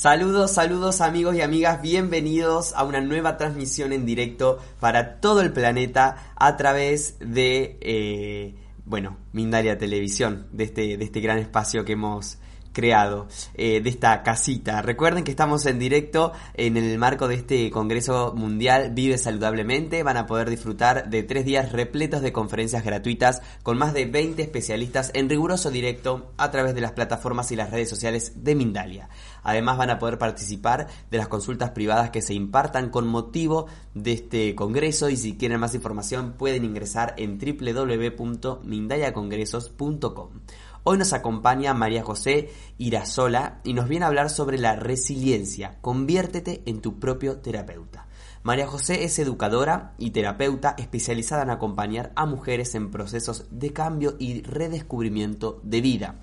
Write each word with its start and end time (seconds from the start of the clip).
Saludos, 0.00 0.52
saludos 0.52 1.02
amigos 1.02 1.36
y 1.36 1.42
amigas, 1.42 1.82
bienvenidos 1.82 2.72
a 2.72 2.84
una 2.84 3.02
nueva 3.02 3.36
transmisión 3.36 3.92
en 3.92 4.06
directo 4.06 4.58
para 4.80 5.20
todo 5.20 5.42
el 5.42 5.52
planeta 5.52 6.32
a 6.36 6.56
través 6.56 7.18
de, 7.18 7.76
eh, 7.82 8.54
bueno, 8.86 9.18
Mindalia 9.34 9.76
Televisión, 9.76 10.46
de 10.52 10.64
este, 10.64 10.96
de 10.96 11.04
este 11.04 11.20
gran 11.20 11.36
espacio 11.36 11.84
que 11.84 11.92
hemos 11.92 12.38
creado 12.72 13.28
eh, 13.54 13.80
de 13.80 13.90
esta 13.90 14.22
casita. 14.22 14.82
Recuerden 14.82 15.24
que 15.24 15.30
estamos 15.30 15.66
en 15.66 15.78
directo 15.78 16.32
en 16.54 16.76
el 16.76 16.98
marco 16.98 17.28
de 17.28 17.36
este 17.36 17.70
Congreso 17.70 18.32
Mundial 18.34 18.90
Vive 18.92 19.18
Saludablemente. 19.18 20.02
Van 20.02 20.16
a 20.16 20.26
poder 20.26 20.50
disfrutar 20.50 21.10
de 21.10 21.22
tres 21.22 21.44
días 21.44 21.70
repletos 21.72 22.22
de 22.22 22.32
conferencias 22.32 22.84
gratuitas 22.84 23.42
con 23.62 23.78
más 23.78 23.94
de 23.94 24.06
20 24.06 24.42
especialistas 24.42 25.10
en 25.14 25.28
riguroso 25.28 25.70
directo 25.70 26.32
a 26.36 26.50
través 26.50 26.74
de 26.74 26.80
las 26.80 26.92
plataformas 26.92 27.52
y 27.52 27.56
las 27.56 27.70
redes 27.70 27.88
sociales 27.88 28.44
de 28.44 28.54
Mindalia. 28.54 29.08
Además 29.42 29.78
van 29.78 29.90
a 29.90 29.98
poder 29.98 30.18
participar 30.18 30.86
de 31.10 31.18
las 31.18 31.28
consultas 31.28 31.70
privadas 31.70 32.10
que 32.10 32.22
se 32.22 32.34
impartan 32.34 32.90
con 32.90 33.08
motivo 33.08 33.66
de 33.94 34.12
este 34.12 34.54
Congreso 34.54 35.08
y 35.08 35.16
si 35.16 35.36
quieren 35.36 35.58
más 35.60 35.74
información 35.74 36.34
pueden 36.36 36.64
ingresar 36.64 37.14
en 37.16 37.38
www.mindaliacongresos.com. 37.38 40.28
Hoy 40.82 40.96
nos 40.96 41.12
acompaña 41.12 41.74
María 41.74 42.02
José 42.02 42.50
Irasola 42.78 43.60
y 43.64 43.74
nos 43.74 43.86
viene 43.86 44.06
a 44.06 44.08
hablar 44.08 44.30
sobre 44.30 44.56
la 44.56 44.76
resiliencia. 44.76 45.76
Conviértete 45.82 46.62
en 46.64 46.80
tu 46.80 46.98
propio 46.98 47.36
terapeuta. 47.36 48.06
María 48.42 48.66
José 48.66 49.04
es 49.04 49.18
educadora 49.18 49.92
y 49.98 50.12
terapeuta 50.12 50.74
especializada 50.78 51.42
en 51.42 51.50
acompañar 51.50 52.12
a 52.16 52.24
mujeres 52.24 52.74
en 52.74 52.90
procesos 52.90 53.44
de 53.50 53.74
cambio 53.74 54.16
y 54.18 54.40
redescubrimiento 54.40 55.60
de 55.64 55.82
vida. 55.82 56.14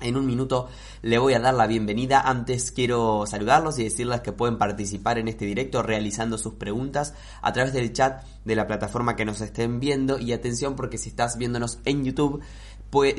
En 0.00 0.16
un 0.16 0.24
minuto 0.24 0.68
le 1.02 1.18
voy 1.18 1.34
a 1.34 1.40
dar 1.40 1.52
la 1.52 1.66
bienvenida. 1.66 2.22
Antes 2.22 2.72
quiero 2.72 3.26
saludarlos 3.26 3.78
y 3.78 3.84
decirles 3.84 4.22
que 4.22 4.32
pueden 4.32 4.56
participar 4.56 5.18
en 5.18 5.28
este 5.28 5.44
directo 5.44 5.82
realizando 5.82 6.38
sus 6.38 6.54
preguntas 6.54 7.12
a 7.42 7.52
través 7.52 7.74
del 7.74 7.92
chat 7.92 8.24
de 8.46 8.56
la 8.56 8.66
plataforma 8.66 9.14
que 9.14 9.26
nos 9.26 9.42
estén 9.42 9.78
viendo. 9.78 10.18
Y 10.18 10.32
atención 10.32 10.74
porque 10.74 10.96
si 10.96 11.10
estás 11.10 11.36
viéndonos 11.36 11.80
en 11.84 12.02
YouTube 12.02 12.40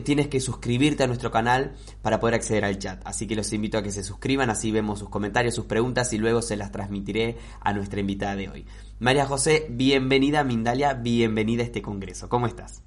tienes 0.04 0.28
que 0.28 0.40
suscribirte 0.40 1.04
a 1.04 1.08
nuestro 1.08 1.32
canal 1.32 1.74
para 2.02 2.20
poder 2.20 2.36
acceder 2.36 2.66
al 2.66 2.78
chat. 2.78 3.02
Así 3.06 3.28
que 3.28 3.36
los 3.36 3.52
invito 3.54 3.78
a 3.78 3.84
que 3.84 3.92
se 3.92 4.04
suscriban, 4.04 4.50
así 4.50 4.72
vemos 4.72 5.00
sus 5.00 5.10
comentarios, 5.10 5.56
sus 5.56 5.66
preguntas 5.66 6.12
y 6.14 6.18
luego 6.18 6.42
se 6.42 6.58
las 6.58 6.72
transmitiré 6.72 7.38
a 7.62 7.74
nuestra 7.74 8.00
invitada 8.00 8.36
de 8.36 8.50
hoy. 8.50 8.66
María 9.00 9.26
José, 9.26 9.68
bienvenida 9.70 10.42
a 10.42 10.44
Mindalia, 10.44 10.94
bienvenida 10.94 11.64
a 11.64 11.66
este 11.66 11.82
congreso. 11.82 12.30
¿Cómo 12.30 12.48
estás? 12.48 12.84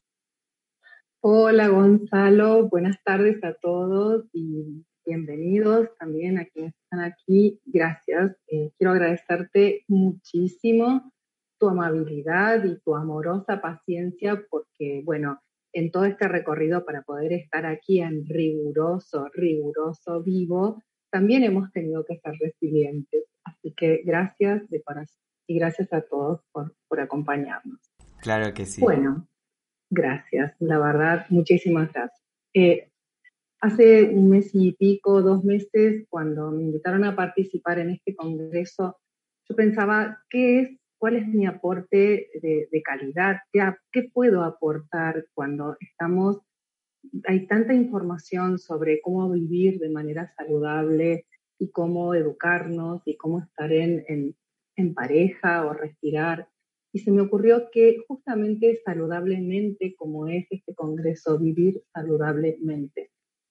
Hola 1.20 1.68
Gonzalo, 1.68 2.68
buenas 2.68 3.02
tardes 3.02 3.42
a 3.44 3.54
todos 3.54 4.26
y 4.34 4.84
bienvenidos 5.06 5.88
también 5.98 6.38
a 6.38 6.44
quienes 6.44 6.74
están 6.74 7.00
aquí. 7.00 7.60
Gracias. 7.64 8.36
Eh, 8.46 8.72
quiero 8.76 8.92
agradecerte 8.92 9.84
muchísimo 9.88 11.10
tu 11.58 11.68
amabilidad 11.68 12.62
y 12.64 12.78
tu 12.80 12.94
amorosa 12.94 13.60
paciencia 13.60 14.44
porque, 14.50 15.02
bueno, 15.04 15.40
en 15.74 15.90
todo 15.90 16.04
este 16.04 16.28
recorrido 16.28 16.84
para 16.84 17.02
poder 17.02 17.32
estar 17.32 17.66
aquí 17.66 18.00
en 18.00 18.24
riguroso, 18.26 19.28
riguroso 19.34 20.22
vivo, 20.22 20.82
también 21.10 21.42
hemos 21.42 21.70
tenido 21.72 22.04
que 22.04 22.18
ser 22.18 22.34
resilientes. 22.40 23.24
Así 23.44 23.74
que 23.76 24.02
gracias 24.04 24.68
de 24.70 24.82
corazón 24.82 25.20
y 25.46 25.58
gracias 25.58 25.92
a 25.92 26.00
todos 26.00 26.40
por, 26.52 26.72
acompañarnos. 27.00 27.80
Claro 28.22 28.54
que 28.54 28.64
sí. 28.66 28.80
Bueno, 28.80 29.26
gracias, 29.90 30.54
la 30.60 30.78
verdad, 30.78 31.26
muchísimas 31.28 31.92
gracias. 31.92 32.22
Eh, 32.54 32.88
hace 33.60 34.04
un 34.04 34.30
mes 34.30 34.50
y 34.54 34.72
pico, 34.72 35.22
dos 35.22 35.44
meses, 35.44 36.06
cuando 36.08 36.52
me 36.52 36.62
invitaron 36.62 37.04
a 37.04 37.16
participar 37.16 37.80
en 37.80 37.90
este 37.90 38.14
congreso, 38.14 38.96
yo 39.48 39.56
pensaba, 39.56 40.22
¿qué 40.30 40.60
es 40.60 40.78
cuál 41.04 41.16
es 41.16 41.28
mi 41.28 41.44
aporte 41.44 42.30
de, 42.40 42.82
calidad, 42.82 43.36
¿Qué, 43.52 44.08
puedo 44.10 44.42
aportar 44.42 45.26
cuando 45.34 45.76
estamos, 45.78 46.38
hay 47.28 47.46
tanta 47.46 47.74
información 47.74 48.58
sobre 48.58 49.02
cómo 49.02 49.30
vivir 49.30 49.78
de 49.80 49.90
manera 49.90 50.32
saludable 50.34 51.26
y 51.58 51.68
cómo 51.72 52.14
educarnos 52.14 53.02
y 53.04 53.18
cómo 53.18 53.40
estar 53.40 53.70
en, 53.70 54.34
en 54.76 54.94
pareja 54.94 55.66
o 55.66 55.74
respirar. 55.74 56.48
Y 56.90 57.00
se 57.00 57.10
me 57.10 57.20
ocurrió 57.20 57.68
que 57.70 57.98
justamente 58.08 58.80
saludablemente, 58.82 59.94
como 59.96 60.26
es 60.26 60.46
este 60.48 60.74
Congreso, 60.74 61.38
vivir 61.38 61.82
saludablemente, 61.92 63.10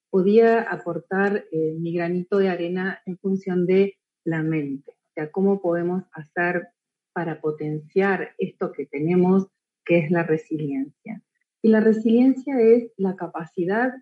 podía 0.10 0.62
aportar 0.64 1.46
eh, 1.52 1.76
mi 1.78 1.94
granito 1.94 2.40
de 2.40 2.50
arena 2.50 3.00
en 3.06 3.16
función 3.20 3.68
de 3.68 3.94
la 4.26 4.42
mente, 4.42 4.94
o 4.94 5.14
sea, 5.14 5.32
cómo 5.32 5.62
podemos 5.62 6.02
hacer 6.14 6.73
para 7.14 7.40
potenciar 7.40 8.34
esto 8.38 8.72
que 8.72 8.86
tenemos, 8.86 9.48
que 9.86 10.00
es 10.00 10.12
la 10.12 10.24
resiliencia. 10.24 11.22
Y 11.62 11.70
la 11.70 11.80
resiliencia 11.80 12.60
es 12.60 12.92
la 12.98 13.16
capacidad 13.16 13.94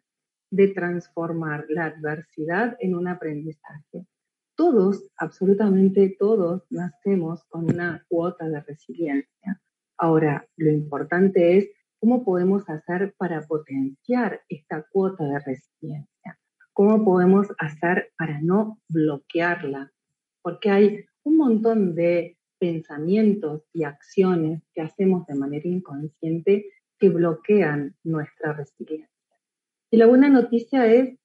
de 0.49 0.67
transformar 0.69 1.65
la 1.69 1.85
adversidad 1.85 2.75
en 2.79 2.95
un 2.95 3.07
aprendizaje. 3.07 4.05
Todos, 4.55 5.07
absolutamente 5.15 6.15
todos, 6.19 6.63
nacemos 6.69 7.43
con 7.45 7.65
una 7.65 8.05
cuota 8.09 8.49
de 8.49 8.61
resiliencia. 8.61 9.61
Ahora, 9.97 10.47
lo 10.57 10.71
importante 10.71 11.57
es 11.57 11.69
cómo 11.99 12.25
podemos 12.25 12.69
hacer 12.69 13.13
para 13.17 13.41
potenciar 13.41 14.41
esta 14.49 14.83
cuota 14.91 15.23
de 15.23 15.39
resiliencia. 15.39 16.39
¿Cómo 16.73 17.05
podemos 17.05 17.47
hacer 17.59 18.11
para 18.17 18.41
no 18.41 18.79
bloquearla? 18.89 19.91
Porque 20.41 20.69
hay 20.69 21.05
un 21.23 21.37
montón 21.37 21.95
de 21.95 22.37
pensamientos 22.61 23.63
y 23.73 23.85
acciones 23.85 24.61
que 24.75 24.81
hacemos 24.81 25.25
de 25.25 25.33
manera 25.33 25.67
inconsciente 25.67 26.67
que 26.99 27.09
bloquean 27.09 27.95
nuestra 28.03 28.53
resiliencia. 28.53 29.09
Y 29.89 29.97
la 29.97 30.05
buena 30.05 30.29
noticia 30.29 30.85
es 30.85 31.17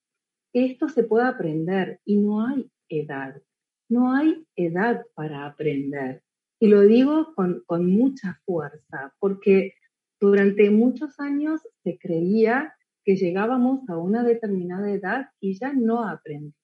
que 0.50 0.64
esto 0.64 0.88
se 0.88 1.04
puede 1.04 1.26
aprender 1.26 2.00
y 2.06 2.16
no 2.16 2.46
hay 2.46 2.70
edad. 2.88 3.42
No 3.90 4.14
hay 4.14 4.46
edad 4.56 5.04
para 5.14 5.44
aprender. 5.44 6.22
Y 6.58 6.68
lo 6.68 6.80
digo 6.80 7.34
con, 7.34 7.62
mucha 7.68 8.40
fuerza, 8.46 9.14
porque 9.18 9.74
durante 10.18 10.70
muchos 10.70 11.20
años 11.20 11.60
se 11.84 11.98
creía 11.98 12.74
que 13.04 13.16
llegábamos 13.16 13.86
a 13.90 13.98
una 13.98 14.24
determinada 14.24 14.90
edad 14.90 15.28
y 15.38 15.58
ya 15.58 15.74
no 15.74 16.08
aprendíamos 16.08 16.54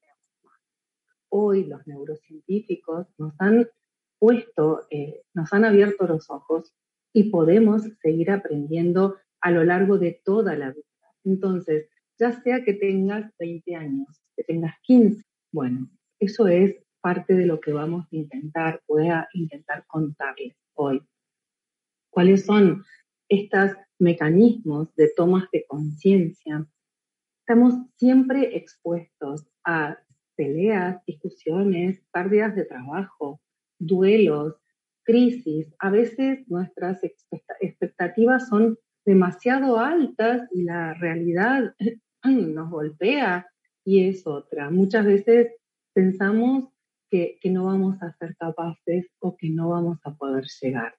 más. 0.42 0.60
Hoy 1.28 1.64
los 1.64 1.86
neurocientíficos 1.86 3.06
nos 3.18 3.34
han 3.38 3.68
puesto, 4.22 4.86
eh, 4.88 5.24
nos 5.34 5.52
han 5.52 5.64
abierto 5.64 6.06
los 6.06 6.30
ojos 6.30 6.72
y 7.12 7.24
podemos 7.24 7.82
seguir 8.00 8.30
aprendiendo 8.30 9.16
a 9.40 9.50
lo 9.50 9.64
largo 9.64 9.98
de 9.98 10.20
toda 10.24 10.54
la 10.54 10.70
vida. 10.70 10.86
Entonces, 11.24 11.88
ya 12.20 12.30
sea 12.40 12.62
que 12.62 12.74
tengas 12.74 13.32
20 13.40 13.74
años, 13.74 14.22
que 14.36 14.44
tengas 14.44 14.76
15, 14.82 15.24
bueno, 15.50 15.90
eso 16.20 16.46
es 16.46 16.76
parte 17.00 17.34
de 17.34 17.46
lo 17.46 17.58
que 17.58 17.72
vamos 17.72 18.04
a 18.04 18.14
intentar, 18.16 18.80
voy 18.86 19.08
a 19.08 19.26
intentar 19.32 19.84
contarles 19.88 20.54
hoy. 20.74 21.02
¿Cuáles 22.08 22.46
son 22.46 22.84
estos 23.28 23.72
mecanismos 23.98 24.94
de 24.94 25.10
tomas 25.16 25.50
de 25.50 25.66
conciencia? 25.66 26.64
Estamos 27.40 27.74
siempre 27.96 28.56
expuestos 28.56 29.48
a 29.64 29.98
peleas, 30.36 31.04
discusiones, 31.06 32.00
pérdidas 32.12 32.54
de 32.54 32.66
trabajo, 32.66 33.40
duelos, 33.86 34.54
crisis. 35.04 35.74
A 35.78 35.90
veces 35.90 36.48
nuestras 36.48 37.00
expectativas 37.60 38.48
son 38.48 38.78
demasiado 39.04 39.78
altas 39.78 40.48
y 40.52 40.62
la 40.62 40.94
realidad 40.94 41.74
nos 42.24 42.70
golpea 42.70 43.46
y 43.84 44.08
es 44.08 44.26
otra. 44.26 44.70
Muchas 44.70 45.04
veces 45.04 45.48
pensamos 45.92 46.68
que, 47.10 47.38
que, 47.40 47.50
no 47.50 47.66
vamos 47.66 48.00
a 48.02 48.12
ser 48.12 48.36
capaces 48.36 49.06
o 49.18 49.36
que 49.36 49.50
no 49.50 49.70
vamos 49.70 49.98
a 50.04 50.14
poder 50.14 50.46
llegar. 50.62 50.94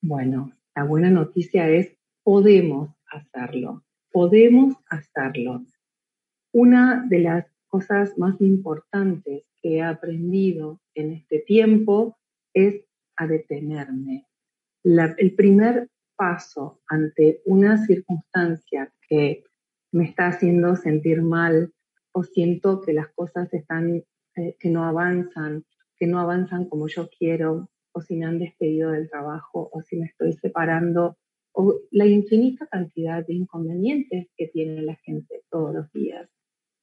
Bueno, 0.00 0.52
la 0.76 0.84
buena 0.84 1.10
noticia 1.10 1.68
es 1.68 1.96
podemos 2.22 2.90
hacerlo, 3.06 3.84
podemos 4.12 4.74
hacerlo. 4.88 5.64
Una 6.52 7.04
de 7.08 7.18
las 7.18 7.46
cosas 7.66 8.16
más 8.18 8.40
importantes 8.40 9.44
que 9.60 9.76
he 9.76 9.82
aprendido 9.82 10.81
en 10.94 11.12
este 11.12 11.40
tiempo 11.40 12.18
es 12.54 12.84
a 13.16 13.26
detenerme. 13.26 14.26
el 14.84 15.34
primer 15.34 15.88
paso 16.16 16.80
ante 16.88 17.42
una 17.46 17.84
circunstancia 17.86 18.92
que 19.08 19.44
me 19.92 20.04
está 20.04 20.28
haciendo 20.28 20.76
sentir 20.76 21.22
mal 21.22 21.72
o 22.12 22.24
siento 22.24 22.80
que 22.80 22.92
las 22.92 23.08
cosas 23.14 23.52
están, 23.52 24.02
eh, 24.36 24.56
que 24.58 24.70
no 24.70 24.84
avanzan, 24.84 25.64
que 25.96 26.06
no 26.06 26.18
avanzan 26.18 26.68
como 26.68 26.88
yo 26.88 27.08
quiero, 27.16 27.70
o 27.92 28.00
si 28.00 28.16
me 28.16 28.26
han 28.26 28.38
despedido 28.38 28.90
del 28.90 29.10
trabajo, 29.10 29.68
o 29.72 29.82
si 29.82 29.96
me 29.96 30.06
estoy 30.06 30.32
separando, 30.32 31.16
o 31.52 31.78
la 31.90 32.06
infinita 32.06 32.66
cantidad 32.66 33.24
de 33.26 33.34
inconvenientes 33.34 34.28
que 34.36 34.48
tiene 34.48 34.82
la 34.82 34.96
gente 34.96 35.42
todos 35.50 35.74
los 35.74 35.92
días. 35.92 36.28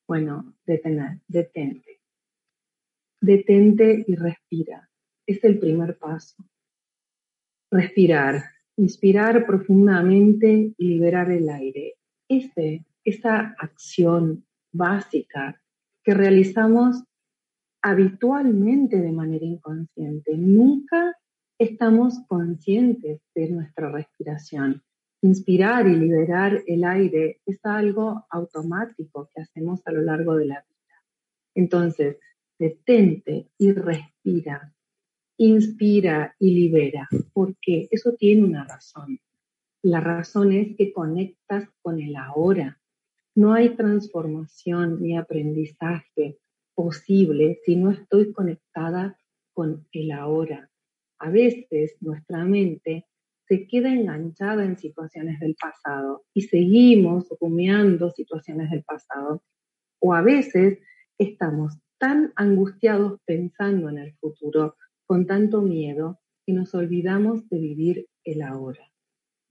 Bueno, 0.07 0.55
detener, 0.65 1.19
detente 1.27 1.88
detente 3.21 4.03
y 4.07 4.15
respira. 4.15 4.89
Es 5.25 5.43
el 5.43 5.59
primer 5.59 5.97
paso. 5.97 6.43
Respirar, 7.71 8.43
inspirar 8.77 9.45
profundamente 9.45 10.73
y 10.77 10.87
liberar 10.87 11.29
el 11.31 11.49
aire. 11.49 11.95
Este, 12.27 12.85
esa 13.03 13.55
acción 13.59 14.45
básica 14.71 15.61
que 16.03 16.13
realizamos 16.13 17.03
habitualmente 17.81 18.97
de 18.97 19.11
manera 19.11 19.45
inconsciente. 19.45 20.37
Nunca 20.37 21.15
estamos 21.57 22.19
conscientes 22.27 23.21
de 23.35 23.49
nuestra 23.49 23.91
respiración. 23.91 24.83
Inspirar 25.21 25.87
y 25.87 25.95
liberar 25.95 26.63
el 26.65 26.83
aire 26.85 27.41
es 27.45 27.59
algo 27.65 28.25
automático 28.29 29.29
que 29.33 29.41
hacemos 29.41 29.85
a 29.85 29.91
lo 29.91 30.01
largo 30.01 30.35
de 30.35 30.45
la 30.45 30.65
vida. 30.67 31.03
Entonces, 31.55 32.17
detente 32.59 33.47
y 33.57 33.71
respira. 33.71 34.75
Inspira 35.37 36.35
y 36.37 36.53
libera, 36.53 37.07
porque 37.33 37.87
eso 37.91 38.13
tiene 38.19 38.43
una 38.43 38.65
razón. 38.65 39.19
La 39.81 40.01
razón 40.01 40.51
es 40.51 40.75
que 40.75 40.91
conectas 40.91 41.69
con 41.81 42.01
el 42.01 42.17
ahora. 42.17 42.77
No 43.35 43.53
hay 43.53 43.69
transformación 43.69 45.01
ni 45.01 45.17
aprendizaje 45.17 46.37
posible 46.75 47.59
si 47.63 47.77
no 47.77 47.91
estoy 47.91 48.33
conectada 48.33 49.17
con 49.53 49.87
el 49.93 50.11
ahora. 50.11 50.69
A 51.19 51.29
veces 51.29 51.95
nuestra 52.01 52.43
mente 52.43 53.05
se 53.47 53.65
queda 53.67 53.93
enganchada 53.93 54.63
en 54.63 54.77
situaciones 54.77 55.39
del 55.39 55.55
pasado 55.55 56.25
y 56.33 56.41
seguimos 56.43 57.27
rumiando 57.39 58.11
situaciones 58.11 58.69
del 58.71 58.83
pasado. 58.83 59.43
O 59.99 60.13
a 60.13 60.21
veces 60.21 60.79
estamos 61.17 61.77
tan 61.99 62.33
angustiados 62.35 63.19
pensando 63.25 63.89
en 63.89 63.99
el 63.99 64.15
futuro, 64.15 64.75
con 65.05 65.27
tanto 65.27 65.61
miedo, 65.61 66.19
que 66.45 66.53
nos 66.53 66.73
olvidamos 66.73 67.47
de 67.49 67.59
vivir 67.59 68.07
el 68.23 68.41
ahora. 68.41 68.91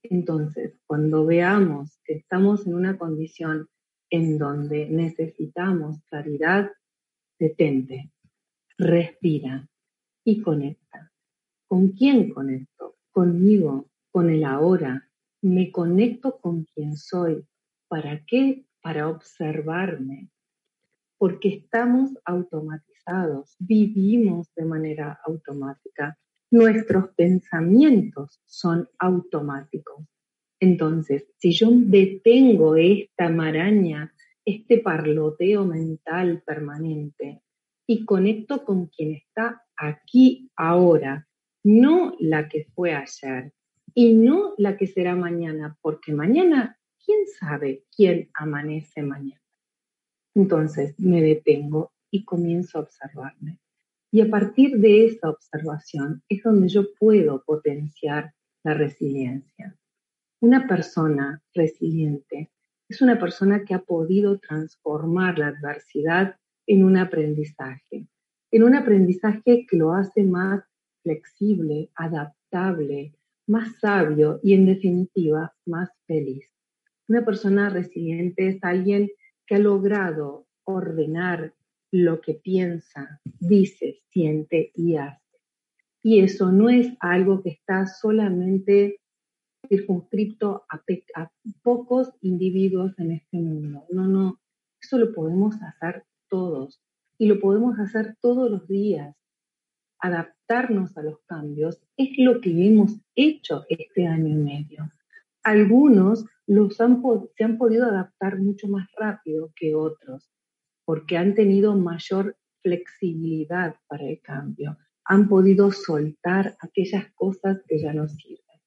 Entonces, 0.03 0.75
cuando 0.87 1.27
veamos 1.27 2.01
que 2.05 2.15
estamos 2.15 2.67
en 2.67 2.75
una 2.75 2.99
condición 2.99 3.69
en 4.11 4.39
donde 4.39 4.89
necesitamos 4.89 6.03
claridad, 6.09 6.71
detente, 7.39 8.11
respira 8.79 9.69
y 10.25 10.41
conecta. 10.41 11.13
¿Con 11.69 11.89
quién 11.89 12.33
conecto? 12.33 12.97
Conmigo, 13.11 13.91
con 14.11 14.31
el 14.31 14.45
ahora. 14.45 15.09
Me 15.43 15.71
conecto 15.71 16.39
con 16.41 16.65
quien 16.65 16.97
soy. 16.97 17.45
¿Para 17.89 18.25
qué? 18.25 18.65
Para 18.81 19.09
observarme, 19.09 20.31
porque 21.19 21.49
estamos 21.49 22.11
automatizados, 22.25 23.57
vivimos 23.59 24.49
de 24.55 24.65
manera 24.65 25.19
automática. 25.27 26.17
Nuestros 26.51 27.11
pensamientos 27.15 28.41
son 28.47 28.89
automáticos. 28.99 30.07
Entonces, 30.61 31.27
si 31.37 31.53
yo 31.53 31.69
detengo 31.71 32.77
esta 32.77 33.29
maraña, 33.29 34.15
este 34.45 34.79
parloteo 34.79 35.67
mental 35.67 36.43
permanente 36.47 37.43
y 37.87 38.05
conecto 38.05 38.65
con 38.65 38.87
quien 38.87 39.13
está 39.13 39.63
aquí 39.77 40.51
ahora, 40.57 41.29
no 41.65 42.15
la 42.19 42.49
que 42.49 42.67
fue 42.75 42.95
ayer 42.95 43.53
y 43.95 44.15
no 44.15 44.55
la 44.59 44.77
que 44.77 44.87
será 44.87 45.17
mañana, 45.17 45.77
porque 45.83 46.13
mañana, 46.13 46.79
¿quién 47.05 47.27
sabe 47.27 47.85
quién 47.95 48.31
amanece 48.35 49.03
mañana? 49.03 49.41
Entonces 50.39 50.95
me 51.01 51.21
detengo 51.21 51.91
y 52.13 52.25
comienzo 52.25 52.79
a 52.79 52.83
observarme. 52.83 53.59
Y 54.13 54.21
a 54.21 54.31
partir 54.31 54.79
de 54.79 55.07
esa 55.07 55.31
observación 55.31 56.23
es 56.29 56.45
donde 56.45 56.69
yo 56.69 56.95
puedo 56.95 57.43
potenciar 57.45 58.33
la 58.63 58.75
resiliencia. 58.75 59.77
Una 60.41 60.69
persona 60.69 61.43
resiliente 61.53 62.53
es 62.89 63.03
una 63.03 63.19
persona 63.19 63.65
que 63.65 63.75
ha 63.75 63.81
podido 63.81 64.39
transformar 64.39 65.41
la 65.41 65.49
adversidad 65.49 66.37
en 66.69 66.85
un 66.85 66.97
aprendizaje, 66.97 68.07
en 68.53 68.63
un 68.63 68.77
aprendizaje 68.77 69.67
que 69.69 69.77
lo 69.77 69.93
hace 69.93 70.23
más 70.23 70.63
flexible, 71.03 71.91
adaptable, 71.97 73.13
más 73.49 73.77
sabio 73.81 74.39
y 74.45 74.55
en 74.55 74.67
definitiva 74.67 75.53
más 75.67 75.91
feliz. 76.07 76.49
Una 77.09 77.25
persona 77.25 77.71
resiliente 77.71 78.47
es 78.47 78.63
alguien 78.63 79.09
que 79.49 79.55
ha 79.55 79.59
logrado 79.59 80.47
ordenar 80.65 81.55
lo 81.91 82.21
que 82.21 82.35
piensa, 82.35 83.21
dice, 83.25 84.03
siente 84.11 84.71
y 84.75 84.97
hace. 84.97 85.23
Y 86.03 86.21
eso 86.21 86.53
no 86.53 86.69
es 86.69 86.93
algo 87.01 87.43
que 87.43 87.51
está 87.51 87.87
solamente 87.87 89.01
circunscripto 89.67 90.67
a, 90.69 90.83
a, 91.15 91.33
pocos 91.63 92.13
individuos 92.21 92.93
en 92.99 93.13
este 93.13 93.39
mundo. 93.39 93.87
No, 93.91 94.07
no, 94.07 94.39
eso 94.81 94.99
lo 94.99 95.13
podemos 95.15 95.57
hacer 95.63 96.05
todos 96.29 96.81
y 97.17 97.27
lo 97.27 97.41
podemos 97.41 97.79
hacer 97.79 98.17
todos 98.21 98.51
los 98.51 98.69
días. 98.69 99.17
Adaptarnos 99.99 100.97
a 100.97 101.03
los 101.03 101.21
cambios 101.23 101.81
es 101.97 102.11
lo 102.19 102.41
que 102.41 102.51
hemos 102.51 103.01
hecho 103.17 103.65
este 103.69 104.07
año 104.07 104.29
y 104.29 104.35
medio. 104.35 104.93
Algunos 105.43 106.27
los 106.49 106.81
han, 106.81 107.03
se 107.37 107.45
han 107.45 107.59
podido 107.59 107.85
adaptar 107.85 108.39
mucho 108.39 108.69
más 108.69 108.89
rápido 108.97 109.53
que 109.55 109.75
otros, 109.75 110.31
porque 110.87 111.19
han 111.19 111.35
tenido 111.35 111.77
mayor 111.77 112.37
flexibilidad 112.63 113.77
para 113.87 114.09
el 114.09 114.21
cambio, 114.23 114.79
han 115.05 115.29
podido 115.29 115.71
soltar 115.71 116.57
aquellas 116.61 117.13
cosas 117.15 117.63
que 117.69 117.81
ya 117.81 117.93
no 117.93 118.09
sirven. 118.09 118.61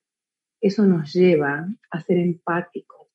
Eso 0.62 0.86
nos 0.86 1.12
lleva 1.12 1.68
a 1.89 2.01
ser 2.01 2.18
empáticos. 2.18 3.07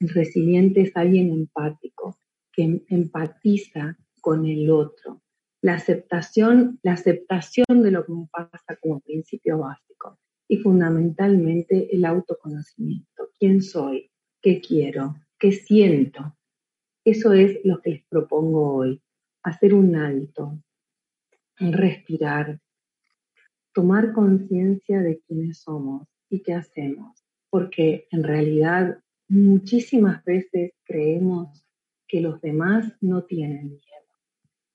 El 0.00 0.08
resiliente 0.08 0.80
es 0.80 0.96
alguien 0.96 1.30
empático, 1.30 2.16
que 2.50 2.82
empatiza 2.88 3.98
con 4.22 4.46
el 4.46 4.70
otro. 4.70 5.22
La 5.60 5.74
aceptación, 5.74 6.78
la 6.82 6.92
aceptación 6.92 7.82
de 7.82 7.90
lo 7.90 8.06
que 8.06 8.12
me 8.12 8.26
pasa 8.32 8.76
como 8.80 9.00
principio 9.00 9.58
básico 9.58 10.18
y 10.48 10.58
fundamentalmente 10.58 11.94
el 11.94 12.06
autoconocimiento. 12.06 13.30
¿Quién 13.38 13.60
soy? 13.60 14.10
¿Qué 14.44 14.60
quiero? 14.60 15.16
¿Qué 15.38 15.52
siento? 15.52 16.36
Eso 17.02 17.32
es 17.32 17.64
lo 17.64 17.80
que 17.80 17.92
les 17.92 18.04
propongo 18.04 18.74
hoy. 18.74 19.00
Hacer 19.42 19.72
un 19.72 19.96
alto, 19.96 20.62
respirar, 21.56 22.60
tomar 23.72 24.12
conciencia 24.12 25.00
de 25.00 25.18
quiénes 25.20 25.62
somos 25.62 26.06
y 26.28 26.42
qué 26.42 26.52
hacemos. 26.52 27.24
Porque 27.48 28.06
en 28.10 28.22
realidad 28.22 28.98
muchísimas 29.28 30.22
veces 30.26 30.72
creemos 30.84 31.64
que 32.06 32.20
los 32.20 32.38
demás 32.42 32.92
no 33.00 33.24
tienen 33.24 33.68
miedo. 33.68 34.12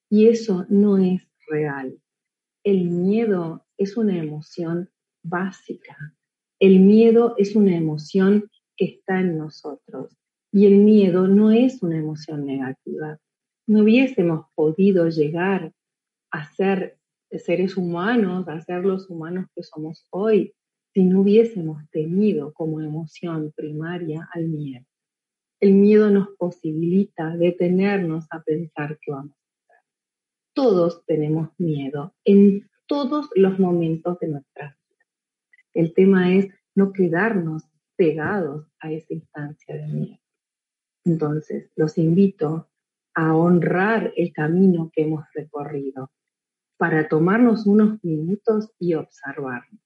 Y 0.10 0.30
eso 0.30 0.66
no 0.70 0.98
es 0.98 1.22
real. 1.48 1.96
El 2.64 2.90
miedo 2.90 3.68
es 3.78 3.98
una 3.98 4.18
emoción 4.18 4.90
básica. 5.22 6.16
El 6.58 6.80
miedo 6.80 7.36
es 7.38 7.56
una 7.56 7.78
emoción 7.78 8.50
que 8.80 8.86
está 8.86 9.20
en 9.20 9.38
nosotros. 9.38 10.18
Y 10.52 10.66
el 10.66 10.78
miedo 10.78 11.28
no 11.28 11.52
es 11.52 11.84
una 11.84 11.98
emoción 11.98 12.46
negativa. 12.46 13.20
No 13.68 13.84
hubiésemos 13.84 14.46
podido 14.56 15.10
llegar 15.10 15.74
a 16.32 16.50
ser 16.54 16.98
seres 17.38 17.78
humanos, 17.78 18.48
a 18.48 18.60
ser 18.62 18.86
los 18.86 19.10
humanos 19.10 19.48
que 19.54 19.62
somos 19.62 20.08
hoy, 20.10 20.56
si 20.94 21.04
no 21.04 21.22
hubiésemos 21.22 21.88
tenido 21.92 22.54
como 22.54 22.82
emoción 22.82 23.52
primaria 23.56 24.28
al 24.34 24.48
miedo. 24.48 24.86
El 25.60 25.74
miedo 25.74 26.10
nos 26.10 26.30
posibilita 26.38 27.36
detenernos 27.36 28.26
a 28.32 28.42
pensar 28.42 28.98
qué 29.02 29.12
vamos 29.12 29.34
a 29.34 29.74
hacer. 29.74 29.84
Todos 30.54 31.06
tenemos 31.06 31.50
miedo 31.60 32.16
en 32.24 32.68
todos 32.88 33.30
los 33.36 33.60
momentos 33.60 34.18
de 34.20 34.30
nuestra 34.30 34.78
vida. 34.90 35.06
El 35.74 35.94
tema 35.94 36.34
es 36.34 36.48
no 36.74 36.94
quedarnos 36.94 37.69
pegados 38.00 38.66
a 38.80 38.94
esa 38.94 39.14
instancia 39.14 39.76
de 39.76 39.88
miedo. 39.88 40.20
Entonces, 41.04 41.70
los 41.76 41.98
invito 41.98 42.70
a 43.14 43.36
honrar 43.36 44.14
el 44.16 44.32
camino 44.32 44.90
que 44.94 45.02
hemos 45.02 45.26
recorrido 45.34 46.10
para 46.78 47.10
tomarnos 47.10 47.68
unos 47.68 48.02
minutos 48.02 48.72
y 48.80 48.94
observarnos. 48.94 49.82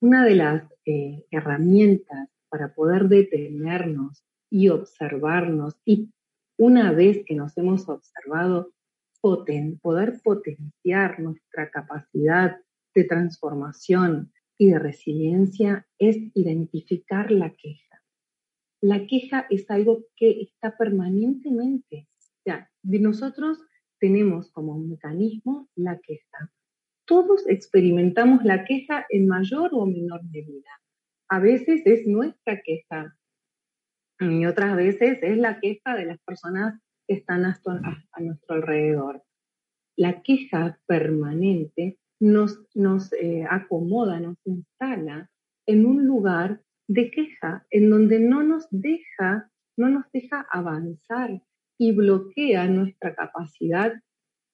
Una 0.00 0.26
de 0.26 0.34
las 0.34 0.70
eh, 0.84 1.24
herramientas 1.30 2.28
para 2.50 2.74
poder 2.74 3.08
detenernos 3.08 4.22
y 4.50 4.68
observarnos 4.68 5.80
y 5.86 6.12
una 6.58 6.92
vez 6.92 7.24
que 7.24 7.34
nos 7.34 7.56
hemos 7.56 7.88
observado, 7.88 8.74
poder 9.22 10.20
potenciar 10.22 11.20
nuestra 11.20 11.70
capacidad 11.70 12.58
de 12.94 13.04
transformación, 13.04 14.30
y 14.58 14.70
de 14.70 14.78
resiliencia 14.78 15.86
es 15.98 16.16
identificar 16.34 17.30
la 17.30 17.54
queja. 17.54 18.02
La 18.80 19.06
queja 19.06 19.46
es 19.50 19.70
algo 19.70 20.04
que 20.16 20.42
está 20.42 20.76
permanentemente. 20.76 22.08
O 22.18 22.42
sea, 22.44 22.70
nosotros 22.82 23.58
tenemos 23.98 24.50
como 24.50 24.78
mecanismo 24.78 25.68
la 25.74 25.98
queja. 25.98 26.52
Todos 27.06 27.48
experimentamos 27.48 28.44
la 28.44 28.64
queja 28.64 29.06
en 29.08 29.26
mayor 29.26 29.70
o 29.72 29.86
menor 29.86 30.22
medida. 30.24 30.70
A 31.28 31.40
veces 31.40 31.82
es 31.84 32.06
nuestra 32.06 32.60
queja 32.62 33.16
y 34.20 34.46
otras 34.46 34.76
veces 34.76 35.18
es 35.22 35.38
la 35.38 35.60
queja 35.60 35.94
de 35.96 36.06
las 36.06 36.18
personas 36.20 36.80
que 37.06 37.14
están 37.14 37.44
a, 37.44 37.60
nuestro 38.20 38.56
alrededor. 38.56 39.22
La 39.96 40.22
queja 40.22 40.78
permanente 40.86 41.98
nos, 42.20 42.58
eh, 43.12 43.44
acomoda, 43.48 44.20
nos 44.20 44.38
instala 44.44 45.30
en 45.66 45.86
un 45.86 46.06
lugar 46.06 46.62
de 46.88 47.10
queja, 47.10 47.66
en 47.70 47.90
donde 47.90 48.18
no 48.18 48.42
nos 48.42 48.66
deja, 48.70 49.50
no 49.76 49.88
nos 49.88 50.04
deja 50.12 50.46
avanzar 50.50 51.42
y 51.78 51.92
bloquea 51.92 52.66
nuestra 52.66 53.14
capacidad 53.14 53.92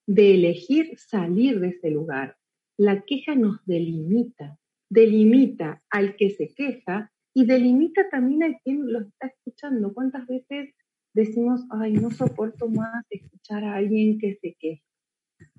de 0.06 0.34
elegir 0.34 0.98
salir 0.98 1.60
de 1.60 1.68
ese 1.68 1.90
lugar. 1.90 2.36
La 2.76 3.02
queja 3.02 3.34
nos 3.34 3.64
delimita, 3.64 4.58
delimita 4.90 5.82
al 5.90 6.16
que 6.16 6.30
se 6.30 6.52
queja 6.54 7.12
y 7.32 7.46
delimita 7.46 8.08
también 8.10 8.42
a 8.42 8.58
quien 8.58 8.92
lo 8.92 9.00
está 9.00 9.28
escuchando. 9.28 9.94
¿Cuántas 9.94 10.26
veces 10.26 10.74
decimos, 11.14 11.64
ay, 11.70 11.92
no 11.94 12.10
soporto 12.10 12.68
más 12.68 13.04
escuchar 13.10 13.64
a 13.64 13.76
alguien 13.76 14.18
que 14.18 14.34
se 14.34 14.54
queja? 14.58 14.82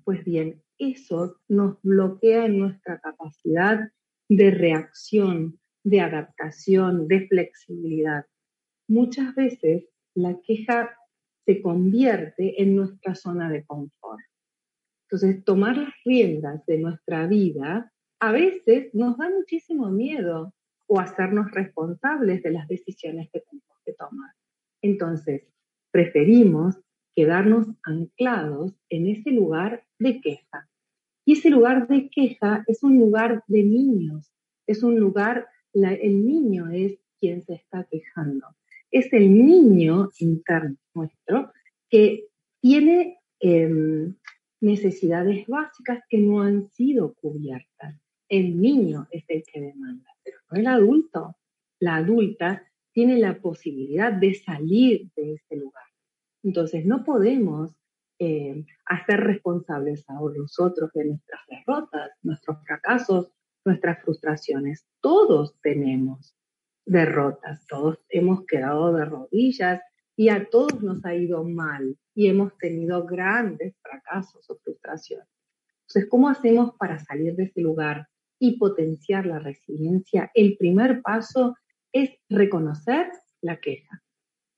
Pues 0.06 0.24
bien, 0.24 0.62
eso 0.78 1.38
nos 1.48 1.82
bloquea 1.82 2.46
en 2.46 2.60
nuestra 2.60 3.00
capacidad 3.00 3.92
de 4.30 4.52
reacción, 4.52 5.60
de 5.84 6.02
adaptación, 6.02 7.08
de 7.08 7.28
flexibilidad. 7.28 8.26
Muchas 8.88 9.34
veces 9.34 9.90
la 10.14 10.40
queja 10.46 10.96
se 11.46 11.60
convierte 11.62 12.62
en 12.62 12.76
nuestra 12.76 13.16
zona 13.16 13.50
de 13.50 13.66
confort. 13.66 14.22
Entonces, 15.10 15.44
tomar 15.44 15.78
las 15.78 15.94
riendas 16.04 16.64
de 16.68 16.78
nuestra 16.78 17.26
vida 17.26 17.92
a 18.20 18.32
veces 18.32 18.94
nos 18.94 19.18
da 19.18 19.30
muchísimo 19.30 19.90
miedo 19.90 20.54
o 20.88 21.00
hacernos 21.00 21.50
responsables 21.52 22.44
de 22.44 22.52
las 22.52 22.68
decisiones 22.68 23.30
que 23.32 23.42
tenemos 23.42 23.78
que 23.84 23.94
tomar. 23.94 24.32
Entonces, 24.84 25.48
preferimos 25.92 26.80
quedarnos 27.15 27.67
anclados 27.84 28.74
en 28.89 29.07
ese 29.07 29.31
lugar 29.31 29.84
de 30.00 30.22
queja. 30.22 30.69
Y 31.25 31.34
ese 31.34 31.50
lugar 31.50 31.88
de 31.88 32.10
queja 32.10 32.63
es 32.67 32.84
un 32.84 32.98
lugar 32.98 33.43
de 33.48 33.63
niños, 33.63 34.31
es 34.67 34.84
un 34.84 35.00
lugar 35.00 35.48
el 35.75 36.25
niño 36.25 36.69
es 36.72 36.98
quien 37.19 37.41
se 37.43 37.55
está 37.55 37.86
quejando. 37.89 38.48
Es 38.91 39.12
el 39.13 39.34
niño 39.34 40.10
interno 40.19 40.77
nuestro 40.93 41.51
que 41.89 42.27
tiene 42.62 43.19
em, 43.39 44.15
necesidades 44.62 45.45
básicas 45.48 46.00
que 46.10 46.17
no 46.17 46.41
han 46.41 46.69
sido 46.72 47.13
cubiertas. 47.15 48.00
El 48.29 48.60
niño 48.60 49.07
es 49.12 49.25
el 49.27 49.43
que 49.43 49.62
demanda, 49.62 50.10
pero 50.24 50.38
no 50.50 50.60
el 50.60 50.67
adulto. 50.67 51.36
La 51.79 51.98
adulta 51.98 52.63
tiene 52.93 53.17
la 53.17 53.39
posibilidad 53.39 54.13
de 54.13 54.34
salir 54.34 55.10
de 55.15 55.34
ese 55.34 55.57
lugar. 55.57 55.85
Entonces 56.46 56.86
no 56.86 57.04
podemos 57.04 57.75
em, 58.20 58.66
hacer 58.86 59.20
responsables 59.20 60.08
a 60.08 60.14
nosotros 60.14 60.92
de 60.94 61.06
nuestras 61.06 61.42
derrotas, 61.50 62.12
nuestros 62.22 62.64
fracasos, 62.64 63.32
nuestras 63.66 64.02
frustraciones. 64.04 64.86
Todos 65.02 65.60
tenemos 65.62 66.38
derrotas, 66.86 67.66
todos 67.68 67.98
hemos 68.10 68.46
quedado 68.46 68.94
de 68.94 69.06
rodillas 69.06 69.82
y 70.16 70.30
a 70.30 70.48
todos 70.48 70.84
nos 70.84 71.04
ha 71.04 71.16
ido 71.16 71.44
mal 71.44 71.98
y 72.14 72.28
hemos 72.28 72.56
tenido 72.60 73.06
grandes 73.06 73.75
fracasos 73.82 74.48
o 74.50 74.58
frustraciones. 74.60 75.28
Entonces, 75.82 76.10
¿cómo 76.10 76.30
hacemos 76.30 76.75
para 76.78 77.00
salir 77.00 77.36
de 77.36 77.46
ese 77.46 77.62
lugar 77.62 78.08
y 78.40 78.60
potenciar 78.60 79.25
la 79.25 79.40
resiliencia? 79.40 80.30
El 80.36 80.58
primer 80.58 81.02
paso 81.02 81.56
es 81.92 82.12
reconocer 82.30 83.10
la 83.42 83.60
queja, 83.60 84.04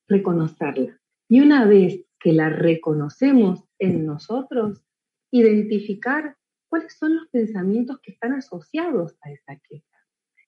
reconocerla. 0.10 1.00
Y 1.30 1.42
una 1.42 1.66
vez 1.66 2.04
que 2.20 2.34
la 2.34 2.50
reconocemos 2.50 3.64
en 3.80 4.06
nosotros, 4.06 4.84
identificar 5.32 6.36
cuáles 6.70 6.98
son 6.98 7.16
los 7.16 7.28
pensamientos 7.30 8.00
que 8.02 8.12
están 8.12 8.34
asociados 8.34 9.16
a 9.22 9.32
esa 9.32 9.56
queja. 9.58 9.86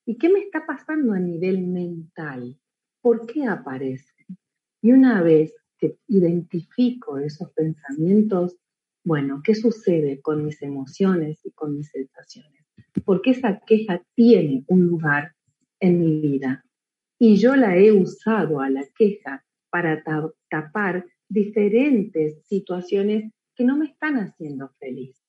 ¿Y 0.05 0.17
qué 0.17 0.29
me 0.29 0.39
está 0.39 0.65
pasando 0.65 1.13
a 1.13 1.19
nivel 1.19 1.67
mental? 1.67 2.57
¿Por 3.01 3.27
qué 3.27 3.45
aparecen? 3.45 4.25
Y 4.81 4.91
una 4.91 5.21
vez 5.21 5.53
que 5.77 5.97
identifico 6.07 7.17
esos 7.17 7.51
pensamientos, 7.51 8.57
bueno, 9.03 9.41
¿qué 9.43 9.55
sucede 9.55 10.21
con 10.21 10.43
mis 10.43 10.61
emociones 10.61 11.45
y 11.45 11.51
con 11.51 11.75
mis 11.75 11.89
sensaciones? 11.89 12.65
Porque 13.05 13.31
esa 13.31 13.61
queja 13.65 14.01
tiene 14.15 14.63
un 14.67 14.87
lugar 14.87 15.35
en 15.79 15.99
mi 15.99 16.19
vida. 16.19 16.65
Y 17.17 17.35
yo 17.35 17.55
la 17.55 17.77
he 17.77 17.91
usado 17.91 18.61
a 18.61 18.69
la 18.69 18.85
queja 18.97 19.45
para 19.69 20.03
tapar 20.49 21.05
diferentes 21.27 22.45
situaciones 22.47 23.31
que 23.55 23.63
no 23.63 23.77
me 23.77 23.85
están 23.85 24.17
haciendo 24.17 24.71
feliz. 24.79 25.21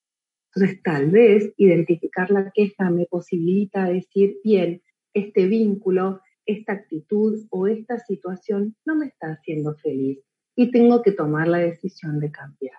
Entonces, 0.55 0.83
tal 0.83 1.11
vez 1.11 1.53
identificar 1.57 2.31
la 2.31 2.51
queja 2.53 2.91
me 2.91 3.07
posibilita 3.07 3.85
decir, 3.85 4.39
bien, 4.43 4.83
este 5.15 5.47
vínculo, 5.47 6.21
esta 6.47 6.73
actitud 6.73 7.47
o 7.51 7.67
esta 7.67 7.99
situación 7.99 8.77
no 8.85 8.97
me 8.97 9.07
está 9.07 9.33
haciendo 9.33 9.77
feliz 9.77 10.19
y 10.57 10.71
tengo 10.71 11.03
que 11.03 11.13
tomar 11.13 11.49
la 11.49 11.59
decisión 11.59 12.19
de 12.21 12.33
cambiar. 12.33 12.79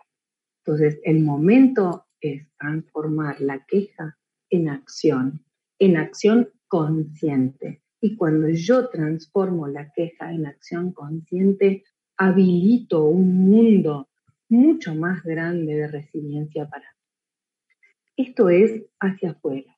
Entonces, 0.64 1.00
el 1.04 1.22
momento 1.22 2.06
es 2.20 2.48
transformar 2.58 3.40
la 3.42 3.66
queja 3.66 4.18
en 4.50 4.70
acción, 4.70 5.46
en 5.80 5.98
acción 5.98 6.50
consciente. 6.68 7.82
Y 8.02 8.16
cuando 8.16 8.50
yo 8.50 8.90
transformo 8.90 9.68
la 9.68 9.92
queja 9.92 10.34
en 10.34 10.48
acción 10.48 10.92
consciente, 10.92 11.84
habilito 12.18 13.06
un 13.06 13.50
mundo 13.50 14.10
mucho 14.50 14.96
más 14.96 15.24
grande 15.24 15.76
de 15.76 15.88
resiliencia 15.88 16.68
para 16.68 16.84
mí. 16.84 18.26
Esto 18.28 18.50
es 18.50 18.84
hacia 19.00 19.32
afuera. 19.32 19.78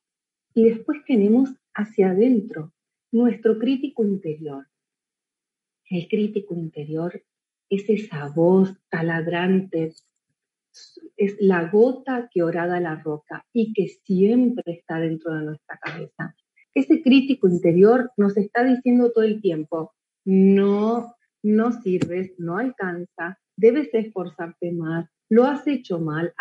Y 0.54 0.64
después 0.64 1.04
tenemos 1.06 1.50
hacia 1.74 2.10
adentro 2.10 2.72
nuestro 3.12 3.58
crítico 3.58 4.04
interior. 4.04 4.66
El 5.88 6.08
crítico 6.08 6.54
interior 6.54 7.22
es 7.68 7.88
esa 7.88 8.28
voz 8.28 8.74
taladrante, 8.88 9.94
es 11.16 11.36
la 11.40 11.68
gota 11.68 12.28
que 12.32 12.42
orada 12.42 12.80
la 12.80 12.96
roca 12.96 13.46
y 13.52 13.72
que 13.72 13.88
siempre 13.88 14.64
está 14.66 14.98
dentro 14.98 15.34
de 15.34 15.44
nuestra 15.44 15.78
cabeza. 15.78 16.34
Ese 16.74 17.02
crítico 17.02 17.48
interior 17.48 18.10
nos 18.16 18.36
está 18.36 18.64
diciendo 18.64 19.12
todo 19.12 19.24
el 19.24 19.40
tiempo, 19.40 19.94
no, 20.24 21.14
no 21.42 21.72
sirves, 21.82 22.32
no 22.38 22.58
alcanza, 22.58 23.38
debes 23.56 23.94
esforzarte 23.94 24.72
más, 24.72 25.08
lo 25.28 25.44
has 25.44 25.66
hecho 25.66 26.00
mal, 26.00 26.34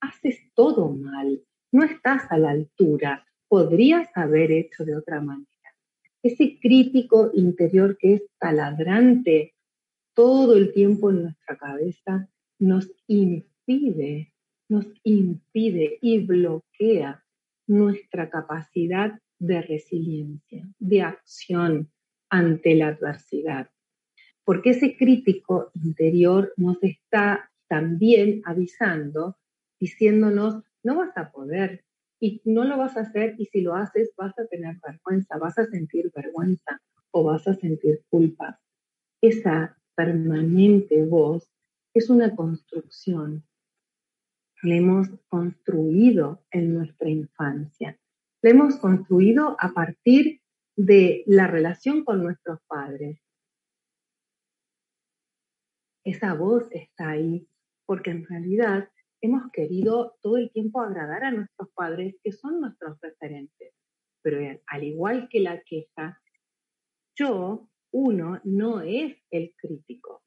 haces 0.00 0.38
todo 0.54 0.90
mal, 0.90 1.42
no 1.70 1.84
estás 1.84 2.22
a 2.30 2.38
la 2.38 2.50
altura, 2.50 3.26
podrías 3.48 4.08
haber 4.14 4.52
hecho 4.52 4.84
de 4.84 4.96
otra 4.96 5.20
manera. 5.20 5.48
Ese 6.22 6.58
crítico 6.58 7.30
interior 7.34 7.98
que 7.98 8.14
es 8.14 8.22
taladrante 8.38 9.54
todo 10.14 10.56
el 10.56 10.72
tiempo 10.72 11.10
en 11.10 11.24
nuestra 11.24 11.58
cabeza 11.58 12.30
nos 12.58 12.90
impide, 13.06 14.32
nos 14.68 14.86
impide 15.02 15.98
y 16.00 16.24
bloquea 16.24 17.22
nuestra 17.66 18.30
capacidad 18.30 19.18
de 19.38 19.62
resiliencia, 19.62 20.68
de 20.78 21.02
acción 21.02 21.90
ante 22.30 22.74
la 22.74 22.88
adversidad. 22.88 23.70
Porque 24.44 24.70
ese 24.70 24.96
crítico 24.96 25.70
interior 25.74 26.52
nos 26.56 26.82
está 26.82 27.50
también 27.68 28.42
avisando 28.44 29.36
diciéndonos, 29.80 30.62
no 30.82 30.96
vas 30.96 31.16
a 31.16 31.30
poder 31.30 31.84
y 32.20 32.40
no 32.44 32.64
lo 32.64 32.78
vas 32.78 32.96
a 32.96 33.00
hacer 33.00 33.34
y 33.38 33.46
si 33.46 33.60
lo 33.60 33.74
haces 33.74 34.12
vas 34.16 34.38
a 34.38 34.46
tener 34.46 34.76
vergüenza, 34.86 35.36
vas 35.38 35.58
a 35.58 35.66
sentir 35.66 36.10
vergüenza 36.14 36.80
o 37.10 37.24
vas 37.24 37.46
a 37.46 37.54
sentir 37.54 38.02
culpa. 38.08 38.60
Esa 39.20 39.76
permanente 39.94 41.04
voz 41.04 41.50
es 41.94 42.10
una 42.10 42.34
construcción. 42.34 43.44
La 44.62 44.76
hemos 44.76 45.08
construido 45.28 46.44
en 46.50 46.74
nuestra 46.74 47.10
infancia. 47.10 47.98
La 48.44 48.50
hemos 48.50 48.76
construido 48.76 49.56
a 49.58 49.72
partir 49.72 50.42
de 50.76 51.24
la 51.26 51.46
relación 51.46 52.04
con 52.04 52.22
nuestros 52.22 52.60
padres. 52.66 53.18
Esa 56.04 56.34
voz 56.34 56.70
está 56.72 57.08
ahí 57.08 57.48
porque 57.86 58.10
en 58.10 58.26
realidad 58.26 58.90
hemos 59.22 59.50
querido 59.50 60.18
todo 60.20 60.36
el 60.36 60.52
tiempo 60.52 60.82
agradar 60.82 61.24
a 61.24 61.30
nuestros 61.30 61.70
padres, 61.72 62.16
que 62.22 62.32
son 62.32 62.60
nuestros 62.60 63.00
referentes. 63.00 63.72
Pero 64.20 64.60
al 64.66 64.84
igual 64.84 65.26
que 65.30 65.40
la 65.40 65.62
queja, 65.62 66.20
yo, 67.16 67.70
uno, 67.92 68.42
no 68.44 68.82
es 68.82 69.16
el 69.30 69.54
crítico. 69.56 70.22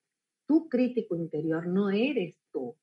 Tu 0.47 0.67
crítico 0.69 1.15
interior 1.15 1.67
no 1.67 1.91
eres 1.91 2.36
tú. 2.51 2.79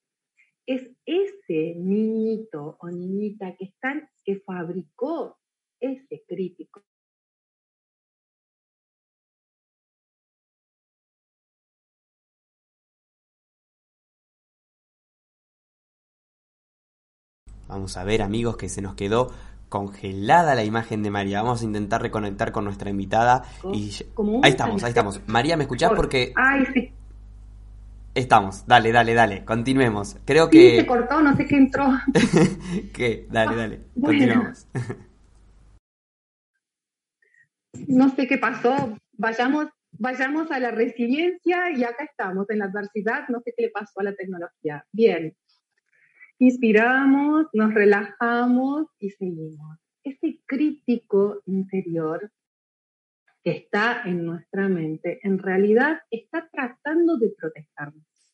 Es 0.66 0.90
ese 1.04 1.74
niñito 1.76 2.76
o 2.80 2.88
niñita 2.88 3.54
que, 3.56 3.66
está, 3.66 4.10
que 4.24 4.40
fabricó 4.40 5.38
ese 5.80 6.24
crítico 6.26 6.82
Vamos 17.66 17.96
a 17.96 18.04
ver 18.04 18.22
amigos 18.22 18.56
que 18.56 18.68
se 18.68 18.82
nos 18.82 18.94
quedó 18.94 19.32
congelada 19.68 20.54
la 20.54 20.64
imagen 20.64 21.02
de 21.02 21.10
María. 21.10 21.42
Vamos 21.42 21.62
a 21.62 21.64
intentar 21.64 22.02
reconectar 22.02 22.52
con 22.52 22.64
nuestra 22.64 22.90
invitada. 22.90 23.42
Y... 23.72 23.90
Ahí 24.42 24.50
estamos, 24.50 24.84
ahí 24.84 24.90
estamos. 24.90 25.20
María, 25.26 25.56
¿me 25.56 25.64
escuchás? 25.64 25.92
Porque... 25.96 26.32
Ay, 26.36 26.64
sí. 26.72 26.92
Estamos, 28.14 28.66
dale, 28.66 28.92
dale, 28.92 29.14
dale, 29.14 29.44
continuemos. 29.44 30.16
Creo 30.24 30.48
que... 30.48 30.78
se 30.78 30.86
cortó, 30.86 31.20
no 31.20 31.36
sé 31.36 31.46
qué 31.46 31.56
entró. 31.56 31.86
¿Qué? 32.94 33.26
Dale, 33.30 33.56
dale, 33.56 33.80
continuemos. 34.00 34.68
no 37.88 38.14
sé 38.14 38.28
qué 38.28 38.38
pasó. 38.38 38.96
Vayamos, 39.12 39.66
vayamos 39.92 40.50
a 40.52 40.60
la 40.60 40.70
resiliencia 40.70 41.72
y 41.72 41.82
acá 41.82 42.04
estamos, 42.04 42.48
en 42.50 42.60
la 42.60 42.66
adversidad. 42.66 43.28
No 43.28 43.40
sé 43.40 43.52
qué 43.56 43.64
le 43.64 43.70
pasó 43.70 44.00
a 44.00 44.04
la 44.04 44.14
tecnología. 44.14 44.86
Bien, 44.92 45.34
Inspiramos, 46.38 47.46
nos 47.52 47.72
relajamos 47.72 48.88
y 48.98 49.10
seguimos. 49.10 49.78
Ese 50.02 50.40
crítico 50.46 51.40
interior 51.46 52.30
que 53.44 53.50
está 53.50 54.02
en 54.06 54.24
nuestra 54.24 54.68
mente, 54.68 55.20
en 55.22 55.38
realidad 55.38 55.98
está 56.10 56.48
tratando 56.50 57.18
de 57.18 57.28
protegernos. 57.38 58.32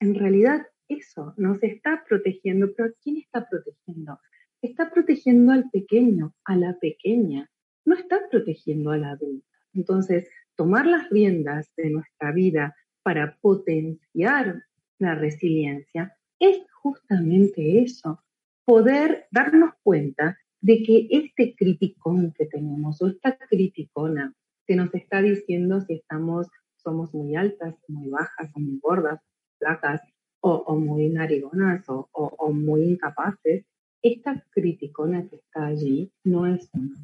En 0.00 0.14
realidad 0.14 0.66
eso 0.88 1.34
nos 1.36 1.62
está 1.62 2.02
protegiendo, 2.08 2.72
pero 2.74 2.94
¿quién 3.02 3.18
está 3.18 3.46
protegiendo? 3.46 4.18
Está 4.62 4.90
protegiendo 4.90 5.52
al 5.52 5.68
pequeño, 5.70 6.34
a 6.44 6.56
la 6.56 6.78
pequeña, 6.78 7.50
no 7.84 7.94
está 7.94 8.20
protegiendo 8.30 8.90
a 8.90 8.96
la 8.96 9.10
adulta. 9.10 9.46
Entonces, 9.74 10.30
tomar 10.56 10.86
las 10.86 11.10
riendas 11.10 11.70
de 11.76 11.90
nuestra 11.90 12.32
vida 12.32 12.74
para 13.02 13.36
potenciar 13.40 14.62
la 14.98 15.14
resiliencia 15.14 16.16
es 16.40 16.58
justamente 16.82 17.82
eso, 17.82 18.24
poder 18.64 19.26
darnos 19.30 19.74
cuenta 19.82 20.38
de 20.60 20.82
que 20.82 21.08
este 21.10 21.54
criticón 21.54 22.32
que 22.36 22.46
tenemos 22.46 23.00
o 23.00 23.08
esta 23.08 23.36
criticona 23.36 24.34
que 24.66 24.76
nos 24.76 24.94
está 24.94 25.22
diciendo 25.22 25.80
si 25.80 25.94
estamos, 25.94 26.46
somos 26.76 27.14
muy 27.14 27.36
altas, 27.36 27.74
muy 27.88 28.10
bajas, 28.10 28.50
o 28.54 28.60
muy 28.60 28.78
gordas, 28.80 29.20
flacas, 29.58 30.02
o, 30.40 30.76
muy 30.76 31.08
narigonas 31.08 31.88
o, 31.88 32.08
o, 32.12 32.52
muy 32.52 32.84
incapaces, 32.84 33.64
esta 34.02 34.44
criticona 34.50 35.28
que 35.28 35.36
está 35.36 35.66
allí 35.66 36.12
no 36.22 36.46
es 36.46 36.70
una, 36.72 36.96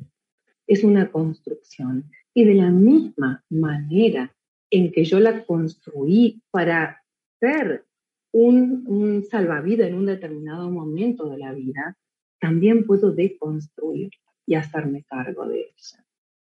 es 0.67 0.85
una 0.85 1.11
construcción. 1.11 2.11
Y 2.33 2.45
de 2.45 2.55
la 2.55 2.71
misma 2.71 3.45
manera 3.51 4.33
en 4.71 4.93
que 4.93 5.05
yo 5.05 5.21
la 5.21 5.45
construí 5.45 6.43
para 6.51 7.03
ser 7.41 7.85
un, 8.33 8.85
un 8.87 9.25
salvavidas 9.25 9.89
en 9.89 9.95
un 9.95 10.07
determinado 10.07 10.71
momento 10.71 11.29
de 11.29 11.39
la 11.39 11.53
vida, 11.53 11.97
también 12.45 12.85
puedo 12.85 13.11
deconstruir 13.11 14.11
y 14.45 14.55
hacerme 14.55 15.03
cargo 15.05 15.49
de 15.49 15.61
ella. 15.61 16.05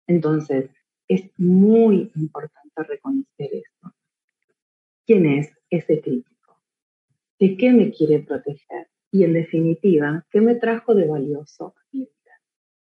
Entonces, 0.07 0.71
es 1.09 1.29
muy 1.37 2.13
importante 2.15 2.85
reconocer 2.85 3.51
esto. 3.53 3.93
¿Quién 5.05 5.27
es 5.27 5.53
ese 5.69 6.01
crítico? 6.01 6.63
¿De 7.41 7.57
qué 7.57 7.73
me 7.73 7.91
quiere 7.91 8.21
proteger? 8.21 8.87
Y 9.11 9.25
en 9.25 9.33
definitiva, 9.33 10.25
¿qué 10.31 10.41
me 10.41 10.55
trajo 10.55 10.95
de 10.95 11.09
valioso 11.09 11.75
a 11.77 11.83
mi 11.91 12.03
vida? 12.03 12.41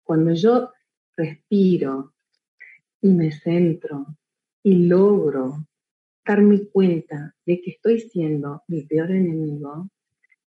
Cuando 0.03 0.33
yo 0.33 0.71
respiro 1.15 2.15
y 2.99 3.09
me 3.09 3.31
centro 3.31 4.07
y 4.63 4.87
logro 4.87 5.67
darme 6.25 6.65
cuenta 6.65 7.35
de 7.45 7.61
que 7.61 7.69
estoy 7.69 7.99
siendo 7.99 8.63
mi 8.67 8.81
peor 8.87 9.11
enemigo 9.11 9.87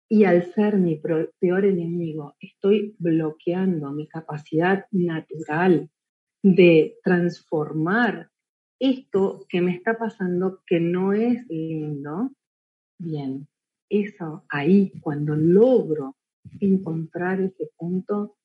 y 0.08 0.24
al 0.24 0.52
ser 0.52 0.76
mi 0.78 0.96
peor 0.96 1.64
enemigo 1.64 2.36
estoy 2.40 2.94
bloqueando 2.98 3.90
mi 3.90 4.06
capacidad 4.06 4.86
natural 4.92 5.90
de 6.42 6.98
transformar 7.02 8.30
esto 8.78 9.46
que 9.48 9.60
me 9.60 9.72
está 9.72 9.98
pasando 9.98 10.62
que 10.66 10.78
no 10.80 11.12
es 11.12 11.46
lindo, 11.48 12.30
bien, 12.98 13.48
eso 13.88 14.44
ahí 14.48 14.92
cuando 15.00 15.34
logro 15.34 16.16
encontrar 16.60 17.40
ese 17.40 17.70
punto, 17.76 18.36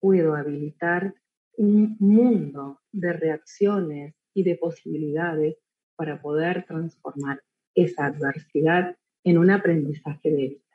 puedo 0.00 0.34
habilitar 0.34 1.14
un 1.56 1.96
mundo 1.98 2.80
de 2.92 3.12
reacciones 3.12 4.14
y 4.34 4.44
de 4.44 4.56
posibilidades 4.56 5.56
para 5.96 6.20
poder 6.20 6.64
transformar 6.66 7.42
esa 7.74 8.06
adversidad 8.06 8.96
en 9.24 9.38
un 9.38 9.50
aprendizaje 9.50 10.30
de 10.30 10.48
vida. 10.48 10.69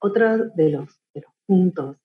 Otro 0.00 0.48
de 0.50 0.70
los, 0.70 1.00
puntos 1.46 1.96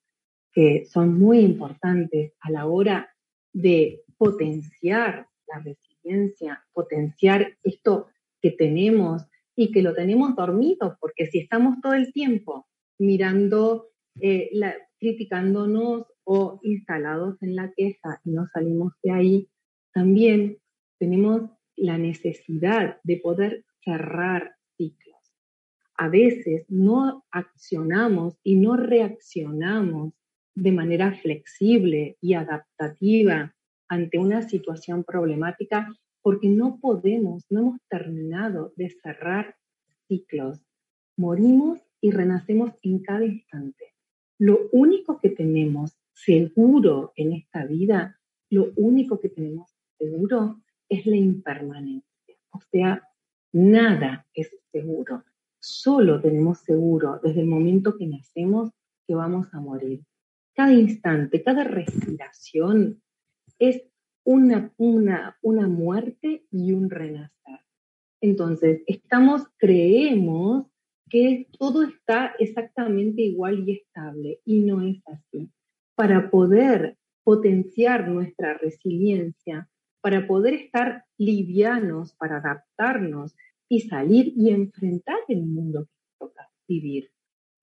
que 0.53 0.86
son 0.86 1.19
muy 1.19 1.39
importantes 1.39 2.34
a 2.39 2.49
la 2.49 2.65
hora 2.65 3.13
de 3.51 4.03
potenciar 4.17 5.27
la 5.47 5.60
resiliencia, 5.60 6.65
potenciar 6.71 7.58
esto 7.62 8.08
que 8.41 8.51
tenemos 8.51 9.23
y 9.56 9.71
que 9.71 9.82
lo 9.82 9.93
tenemos 9.93 10.34
dormido, 10.36 10.97
porque 11.01 11.27
si 11.27 11.39
estamos 11.39 11.82
todo 11.82 11.93
el 11.93 12.13
tiempo 12.13 12.67
mirando, 12.99 13.89
eh, 14.21 14.49
criticándonos 14.97 16.06
o 16.23 16.60
instalados 16.63 17.36
en 17.41 17.56
la 17.58 17.71
queja 17.75 18.21
y 18.23 18.32
no 18.32 18.47
salimos 18.53 18.93
de 19.03 19.12
ahí, 19.12 19.49
también 19.93 20.58
tenemos 20.99 21.49
la 21.75 21.97
necesidad 21.97 22.97
de 23.03 23.17
poder 23.17 23.65
cerrar 23.84 24.56
ciclos. 24.77 25.12
A 25.95 26.10
veces 26.10 26.65
no 26.69 27.23
accionamos 27.32 28.38
y 28.43 28.56
no 28.56 28.75
reaccionamos 28.75 30.13
de 30.56 30.71
manera 30.71 31.13
flexible 31.13 32.17
y 32.21 32.34
adaptativa 32.34 33.56
ante 33.88 34.17
una 34.17 34.41
situación 34.41 35.03
problemática 35.03 35.95
porque 36.21 36.47
no 36.47 36.79
podemos, 36.79 37.45
no 37.49 37.60
hemos 37.60 37.82
terminado 37.89 38.73
de 38.75 38.89
cerrar 38.89 39.56
ciclos. 40.08 40.62
Morimos 41.17 41.79
y 42.01 42.12
renacemos 42.12 42.71
en 42.82 42.99
cada 42.99 43.25
instante. 43.25 43.93
Lo 44.39 44.69
único 44.71 45.19
que 45.19 45.29
tenemos 45.29 45.95
seguro 46.13 47.13
en 47.15 47.34
esta 47.34 47.65
vida, 47.65 48.19
lo 48.49 48.71
único 48.75 49.19
que 49.19 49.29
tenemos 49.29 49.75
seguro 49.97 50.62
es 50.89 51.06
la 51.06 51.17
impermanencia. 51.17 52.36
O 52.51 52.60
sea, 52.60 53.01
nada 53.51 54.27
es 54.34 54.49
seguro. 54.71 55.23
Solo 55.65 56.19
tenemos 56.19 56.60
seguro 56.60 57.21
desde 57.23 57.39
el 57.39 57.47
momento 57.47 57.95
que 57.97 58.06
nacemos 58.06 58.71
que 59.08 59.15
vamos 59.15 59.47
a 59.54 59.62
morir. 59.62 60.04
Cada 60.54 60.73
instante, 60.73 61.41
cada 61.41 61.63
respiración 61.63 63.02
es 63.60 63.82
una, 64.26 64.73
una, 64.76 65.38
una 65.41 65.69
muerte 65.69 66.45
y 66.52 66.73
un 66.73 66.89
renacer. 66.89 67.62
Entonces, 68.19 68.82
estamos, 68.88 69.43
creemos 69.56 70.67
que 71.10 71.47
todo 71.58 71.84
está 71.84 72.36
exactamente 72.39 73.21
igual 73.21 73.63
y 73.65 73.71
estable 73.71 74.41
y 74.43 74.65
no 74.65 74.82
es 74.82 75.02
así. 75.08 75.49
Para 75.95 76.30
poder 76.30 76.97
potenciar 77.23 78.10
nuestra 78.10 78.56
resiliencia, 78.56 79.69
para 80.02 80.28
poder 80.28 80.56
estar 80.56 81.06
livianos, 81.17 82.15
para 82.15 82.39
adaptarnos 82.39 83.34
y 83.73 83.79
salir 83.79 84.33
y 84.36 84.51
enfrentar 84.51 85.17
el 85.27 85.47
mundo 85.47 85.86
que 85.86 86.13
toca 86.19 86.47
vivir. 86.67 87.09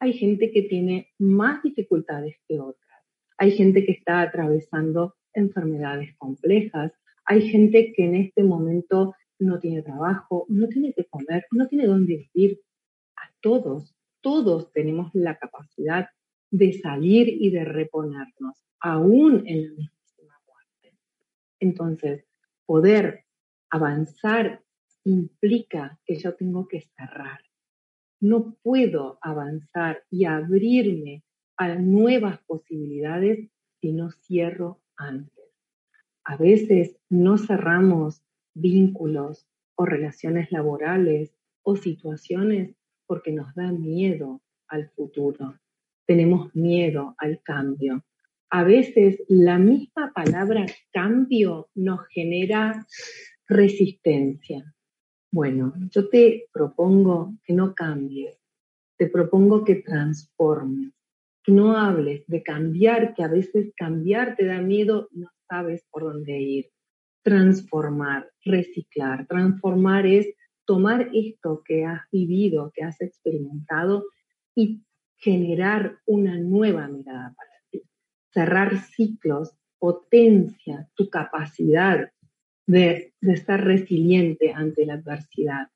Hay 0.00 0.12
gente 0.12 0.50
que 0.50 0.62
tiene 0.62 1.10
más 1.20 1.62
dificultades 1.62 2.34
que 2.48 2.58
otras. 2.58 2.98
Hay 3.38 3.52
gente 3.52 3.84
que 3.84 3.92
está 3.92 4.20
atravesando 4.20 5.14
enfermedades 5.32 6.16
complejas. 6.16 6.90
Hay 7.24 7.48
gente 7.48 7.92
que 7.94 8.06
en 8.06 8.16
este 8.16 8.42
momento 8.42 9.14
no 9.38 9.60
tiene 9.60 9.82
trabajo, 9.82 10.46
no 10.48 10.66
tiene 10.66 10.92
que 10.94 11.04
comer, 11.04 11.46
no 11.52 11.68
tiene 11.68 11.86
dónde 11.86 12.28
vivir. 12.34 12.60
A 13.14 13.30
todos, 13.40 13.94
todos 14.20 14.72
tenemos 14.72 15.10
la 15.14 15.38
capacidad 15.38 16.08
de 16.50 16.72
salir 16.72 17.28
y 17.28 17.50
de 17.50 17.64
reponernos, 17.64 18.64
aún 18.80 19.44
en 19.46 19.76
la 19.76 19.92
misma 19.92 20.40
muerte. 20.44 20.98
Entonces, 21.60 22.24
poder 22.66 23.26
avanzar 23.70 24.64
implica 25.04 25.98
que 26.04 26.16
yo 26.16 26.34
tengo 26.34 26.68
que 26.68 26.82
cerrar. 26.96 27.40
No 28.20 28.56
puedo 28.62 29.18
avanzar 29.22 30.04
y 30.10 30.24
abrirme 30.24 31.24
a 31.56 31.74
nuevas 31.74 32.40
posibilidades 32.46 33.50
si 33.80 33.92
no 33.92 34.10
cierro 34.10 34.80
antes. 34.96 35.44
A 36.24 36.36
veces 36.36 36.96
no 37.08 37.38
cerramos 37.38 38.22
vínculos 38.54 39.46
o 39.74 39.86
relaciones 39.86 40.52
laborales 40.52 41.34
o 41.62 41.76
situaciones 41.76 42.76
porque 43.06 43.32
nos 43.32 43.54
da 43.54 43.72
miedo 43.72 44.40
al 44.68 44.90
futuro, 44.90 45.58
tenemos 46.06 46.54
miedo 46.54 47.14
al 47.18 47.42
cambio. 47.42 48.04
A 48.50 48.64
veces 48.64 49.22
la 49.28 49.58
misma 49.58 50.12
palabra 50.12 50.66
cambio 50.92 51.70
nos 51.74 52.06
genera 52.08 52.86
resistencia. 53.48 54.74
Bueno, 55.32 55.72
yo 55.90 56.08
te 56.08 56.48
propongo 56.52 57.34
que 57.44 57.52
no 57.52 57.74
cambies, 57.74 58.36
te 58.98 59.06
propongo 59.06 59.64
que 59.64 59.76
transformes, 59.76 60.92
que 61.44 61.52
no 61.52 61.76
hables 61.76 62.26
de 62.26 62.42
cambiar, 62.42 63.14
que 63.14 63.22
a 63.22 63.28
veces 63.28 63.72
cambiar 63.76 64.34
te 64.34 64.46
da 64.46 64.60
miedo, 64.60 65.08
no 65.12 65.28
sabes 65.48 65.86
por 65.90 66.02
dónde 66.02 66.40
ir. 66.40 66.70
Transformar, 67.22 68.28
reciclar. 68.44 69.26
Transformar 69.28 70.04
es 70.06 70.34
tomar 70.64 71.10
esto 71.14 71.62
que 71.64 71.84
has 71.84 72.02
vivido, 72.10 72.72
que 72.74 72.82
has 72.82 73.00
experimentado 73.00 74.06
y 74.56 74.82
generar 75.16 75.98
una 76.06 76.38
nueva 76.38 76.88
mirada 76.88 77.34
para 77.36 77.52
ti. 77.70 77.82
Cerrar 78.32 78.78
ciclos 78.80 79.52
potencia 79.78 80.88
tu 80.94 81.08
capacidad 81.08 82.10
de, 82.66 83.14
ser 83.46 83.60
resiliente 83.62 84.52
ante 84.52 84.86
la 84.86 84.94
adversidad. 84.94 85.68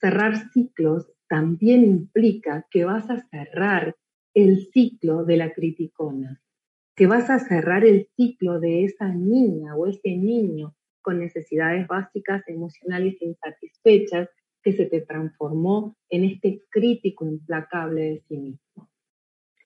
Cerrar 0.00 0.50
ciclos 0.52 1.12
también 1.28 1.84
implica 1.84 2.66
que 2.70 2.84
vas 2.84 3.08
a 3.10 3.26
cerrar 3.28 3.96
el 4.34 4.66
ciclo 4.72 5.24
de 5.24 5.36
la 5.36 5.52
criticona, 5.52 6.42
que 6.94 7.06
vas 7.06 7.30
a 7.30 7.38
cerrar 7.38 7.84
el 7.84 8.08
ciclo 8.16 8.60
de 8.60 8.84
esa 8.84 9.08
niña 9.08 9.76
o 9.76 9.86
ese 9.86 10.16
niño 10.16 10.74
con 11.02 11.18
necesidades 11.18 11.86
básicas 11.86 12.42
emocionales 12.48 13.20
insatisfechas 13.20 14.28
que 14.62 14.72
se 14.72 14.86
te 14.86 15.00
transformó 15.00 15.96
en 16.08 16.24
este 16.24 16.62
crítico 16.70 17.26
implacable 17.26 18.02
de 18.02 18.22
sí 18.28 18.38
mismo. 18.38 18.90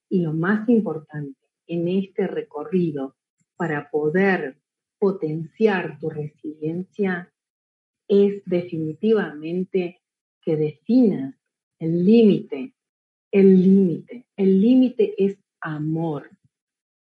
Y 0.09 0.23
lo 0.23 0.33
más 0.33 0.69
importante 0.69 1.39
en 1.67 1.89
este 1.89 2.27
recorrido 2.27 3.17
para 3.57 3.91
poder 3.91 4.59
potenciar 4.99 5.99
tu 5.99 6.11
resiliencia 6.11 7.33
es 8.09 8.43
definitivamente 8.45 10.01
que 10.43 10.57
definas 10.57 11.35
el 11.79 12.05
límite. 12.05 12.75
El 13.31 13.63
límite. 13.63 14.27
El 14.37 14.61
límite 14.61 15.15
es 15.19 15.39
amor. 15.61 16.31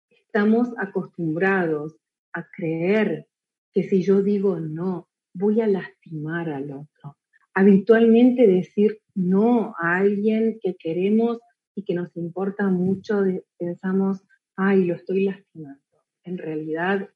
Estamos 0.09 0.69
acostumbrados 0.77 1.97
a 2.33 2.47
creer 2.49 3.27
que 3.73 3.83
si 3.83 4.01
yo 4.01 4.21
digo 4.21 4.59
no, 4.59 5.09
voy 5.33 5.61
a 5.61 5.67
lastimar 5.67 6.49
al 6.49 6.71
otro. 6.71 7.17
Habitualmente 7.53 8.47
decir 8.47 9.01
no 9.13 9.75
a 9.79 9.97
alguien 9.97 10.59
que 10.61 10.75
queremos 10.75 11.39
y 11.75 11.83
que 11.83 11.93
nos 11.93 12.15
importa 12.15 12.69
mucho, 12.69 13.23
pensamos, 13.57 14.23
ay, 14.55 14.85
lo 14.85 14.95
estoy 14.95 15.25
lastimando. 15.25 15.81
En 16.23 16.37
realidad, 16.37 17.09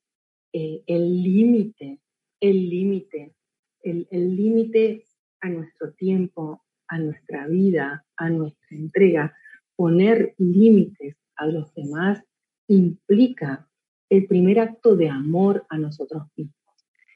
eh, 0.53 0.83
el 0.87 1.23
límite, 1.23 1.99
el 2.39 2.69
límite, 2.69 3.35
el 3.81 4.07
límite 4.35 5.03
a 5.41 5.49
nuestro 5.49 5.93
tiempo, 5.93 6.63
a 6.87 6.97
nuestra 6.99 7.47
vida, 7.47 8.05
a 8.17 8.29
nuestra 8.29 8.77
entrega, 8.77 9.35
poner 9.75 10.35
límites 10.37 11.15
a 11.35 11.45
los 11.45 11.73
demás 11.73 12.21
implica 12.67 13.67
el 14.09 14.27
primer 14.27 14.59
acto 14.59 14.95
de 14.95 15.09
amor 15.09 15.65
a 15.69 15.77
nosotros 15.77 16.23
mismos. 16.35 16.55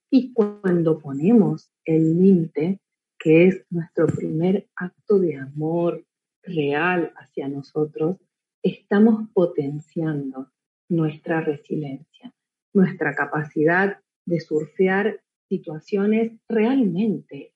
Y 0.09 0.31
cuando 0.33 0.99
ponemos 0.99 1.71
el 1.85 2.21
límite, 2.21 2.79
que 3.17 3.47
es 3.47 3.65
nuestro 3.69 4.07
primer 4.07 4.67
acto 4.75 5.19
de 5.19 5.37
amor 5.37 6.05
real 6.43 7.13
hacia 7.15 7.47
nosotros, 7.47 8.17
estamos 8.61 9.29
potenciando 9.33 10.51
nuestra 10.89 11.41
resiliencia, 11.41 12.32
nuestra 12.73 13.13
capacidad 13.15 13.99
de 14.25 14.39
surfear 14.39 15.21
situaciones 15.49 16.33
realmente 16.47 17.53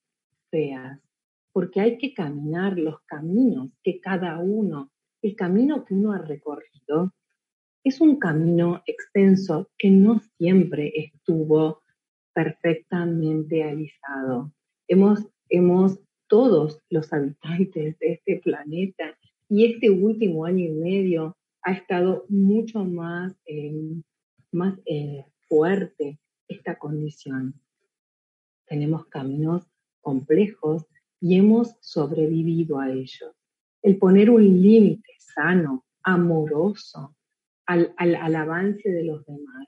feas, 0.52 1.00
porque 1.52 1.82
hay 1.82 1.98
que 1.98 2.14
caminar 2.14 2.78
los 2.78 3.02
caminos 3.06 3.72
que 3.84 4.00
cada 4.00 4.40
uno, 4.40 4.92
el 5.22 5.36
camino 5.36 5.84
que 5.86 5.96
uno 5.96 6.12
ha 6.14 6.20
recorrido, 6.20 7.14
es 7.84 8.02
un 8.02 8.20
camino 8.20 8.84
extenso 8.86 9.70
que 9.78 9.90
no 9.90 10.20
siempre 10.38 10.92
estuvo 10.96 11.82
perfectamente 12.34 13.64
alisado. 13.64 14.52
Hemos, 14.88 15.26
hemos, 15.50 16.00
todos 16.30 16.82
los 16.90 17.12
habitantes 17.14 17.98
de 18.00 18.14
este 18.14 18.42
planeta, 18.44 19.18
y 19.50 19.66
este 19.66 19.90
último 19.90 20.46
año 20.46 20.66
y 20.66 20.72
medio 20.72 21.38
ha 21.62 21.72
estado 21.72 22.26
mucho 22.28 22.84
más, 22.84 23.34
eh, 23.46 23.72
más 24.52 24.78
eh, 24.86 25.26
fuerte 25.48 26.20
esta 26.48 26.78
condición. 26.78 27.60
Tenemos 28.66 29.06
caminos 29.08 29.68
complejos 30.02 30.86
y 31.20 31.38
hemos 31.38 31.76
sobrevivido 31.82 32.80
a 32.80 32.92
ellos. 32.92 33.36
El 33.82 33.98
poner 33.98 34.30
un 34.30 34.44
límite 34.44 35.12
sano, 35.20 35.86
amoroso, 36.04 37.16
al, 37.66 37.94
al, 37.98 38.36
avance 38.36 38.90
de 38.90 39.04
los 39.04 39.26
demás, 39.26 39.68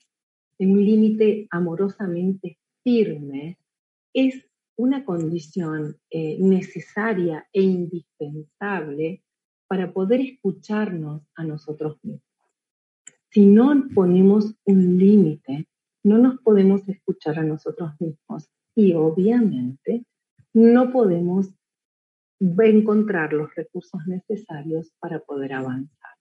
un 0.59 0.83
límite 0.83 1.47
amorosamente 1.51 2.59
firme, 2.83 3.57
es 4.13 4.45
una 4.77 5.03
condición 5.03 5.97
eh, 6.09 6.37
necesaria 6.39 7.47
e 7.51 7.61
indispensable 7.61 9.23
para 9.67 9.91
poder 9.91 10.21
escucharnos 10.21 11.21
a 11.35 11.43
nosotros 11.43 11.97
mismos. 12.03 12.28
Si 13.31 13.45
no 13.45 13.87
ponemos 13.93 14.55
un 14.65 14.97
límite, 14.97 15.67
no 16.03 16.17
nos 16.17 16.39
podemos 16.41 16.87
escuchar 16.87 17.39
a 17.39 17.43
nosotros 17.43 17.91
mismos 17.99 18.49
y 18.75 18.93
obviamente 18.93 20.05
no 20.53 20.91
podemos 20.91 21.53
encontrar 22.39 23.33
los 23.33 23.53
recursos 23.53 24.01
necesarios 24.07 24.91
para 24.99 25.19
poder 25.19 25.53
avanzar. 25.53 26.11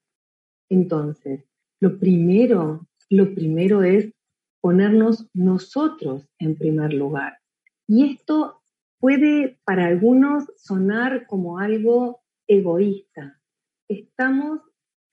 Entonces, 0.68 1.44
lo 1.81 1.99
primero, 1.99 2.87
lo 3.09 3.35
primero 3.35 3.83
es 3.83 4.12
ponernos 4.61 5.29
nosotros 5.33 6.29
en 6.38 6.57
primer 6.57 6.92
lugar. 6.92 7.38
Y 7.87 8.12
esto 8.12 8.61
puede 8.99 9.59
para 9.64 9.87
algunos 9.87 10.53
sonar 10.57 11.27
como 11.27 11.59
algo 11.59 12.21
egoísta. 12.49 13.40
Estamos, 13.88 14.61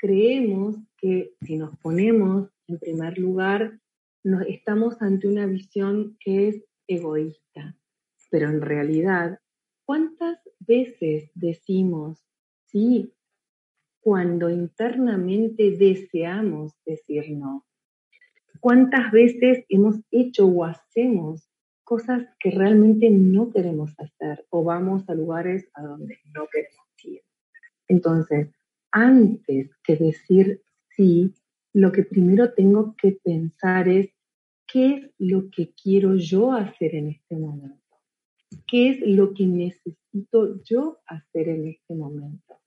creemos 0.05 0.75
que 0.97 1.33
si 1.41 1.57
nos 1.57 1.75
ponemos 1.79 2.51
en 2.67 2.77
primer 2.77 3.17
lugar, 3.17 3.79
nos, 4.23 4.45
estamos 4.47 5.01
ante 5.01 5.27
una 5.27 5.47
visión 5.47 6.15
que 6.19 6.49
es 6.49 6.63
egoísta. 6.87 7.75
Pero 8.29 8.49
en 8.49 8.61
realidad, 8.61 9.39
¿cuántas 9.83 10.37
veces 10.59 11.31
decimos 11.33 12.23
sí 12.67 13.15
cuando 13.99 14.51
internamente 14.51 15.71
deseamos 15.71 16.73
decir 16.85 17.31
no? 17.31 17.65
¿Cuántas 18.59 19.11
veces 19.11 19.65
hemos 19.69 19.95
hecho 20.11 20.45
o 20.45 20.65
hacemos 20.65 21.49
cosas 21.83 22.27
que 22.39 22.51
realmente 22.51 23.09
no 23.09 23.51
queremos 23.51 23.95
hacer 23.97 24.45
o 24.51 24.63
vamos 24.63 25.09
a 25.09 25.15
lugares 25.15 25.67
a 25.73 25.81
donde 25.81 26.19
no 26.31 26.45
queremos 26.51 26.85
ir? 27.03 27.21
Entonces, 27.87 28.49
antes 28.95 29.75
que 29.83 29.97
decir 29.97 30.61
sí, 30.95 31.33
lo 31.73 31.91
que 31.91 32.03
primero 32.03 32.53
tengo 32.53 32.95
que 32.95 33.11
pensar 33.11 33.89
es 33.89 34.09
qué 34.65 34.93
es 34.93 35.11
lo 35.17 35.49
que 35.51 35.73
quiero 35.73 36.15
yo 36.15 36.53
hacer 36.53 36.95
en 36.95 37.09
este 37.09 37.35
momento. 37.35 37.83
¿Qué 38.65 38.91
es 38.91 39.01
lo 39.01 39.33
que 39.33 39.47
necesito 39.47 40.63
yo 40.63 40.99
hacer 41.07 41.49
en 41.49 41.67
este 41.67 41.93
momento? 41.93 42.61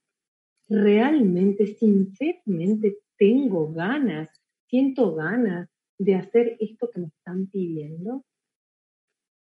¿Realmente, 0.68 1.66
sinceramente, 1.66 2.98
tengo 3.16 3.72
ganas, 3.72 4.28
siento 4.68 5.14
ganas 5.14 5.70
de 5.96 6.14
hacer 6.14 6.58
esto 6.60 6.90
que 6.92 7.00
me 7.00 7.06
están 7.06 7.46
pidiendo? 7.46 8.22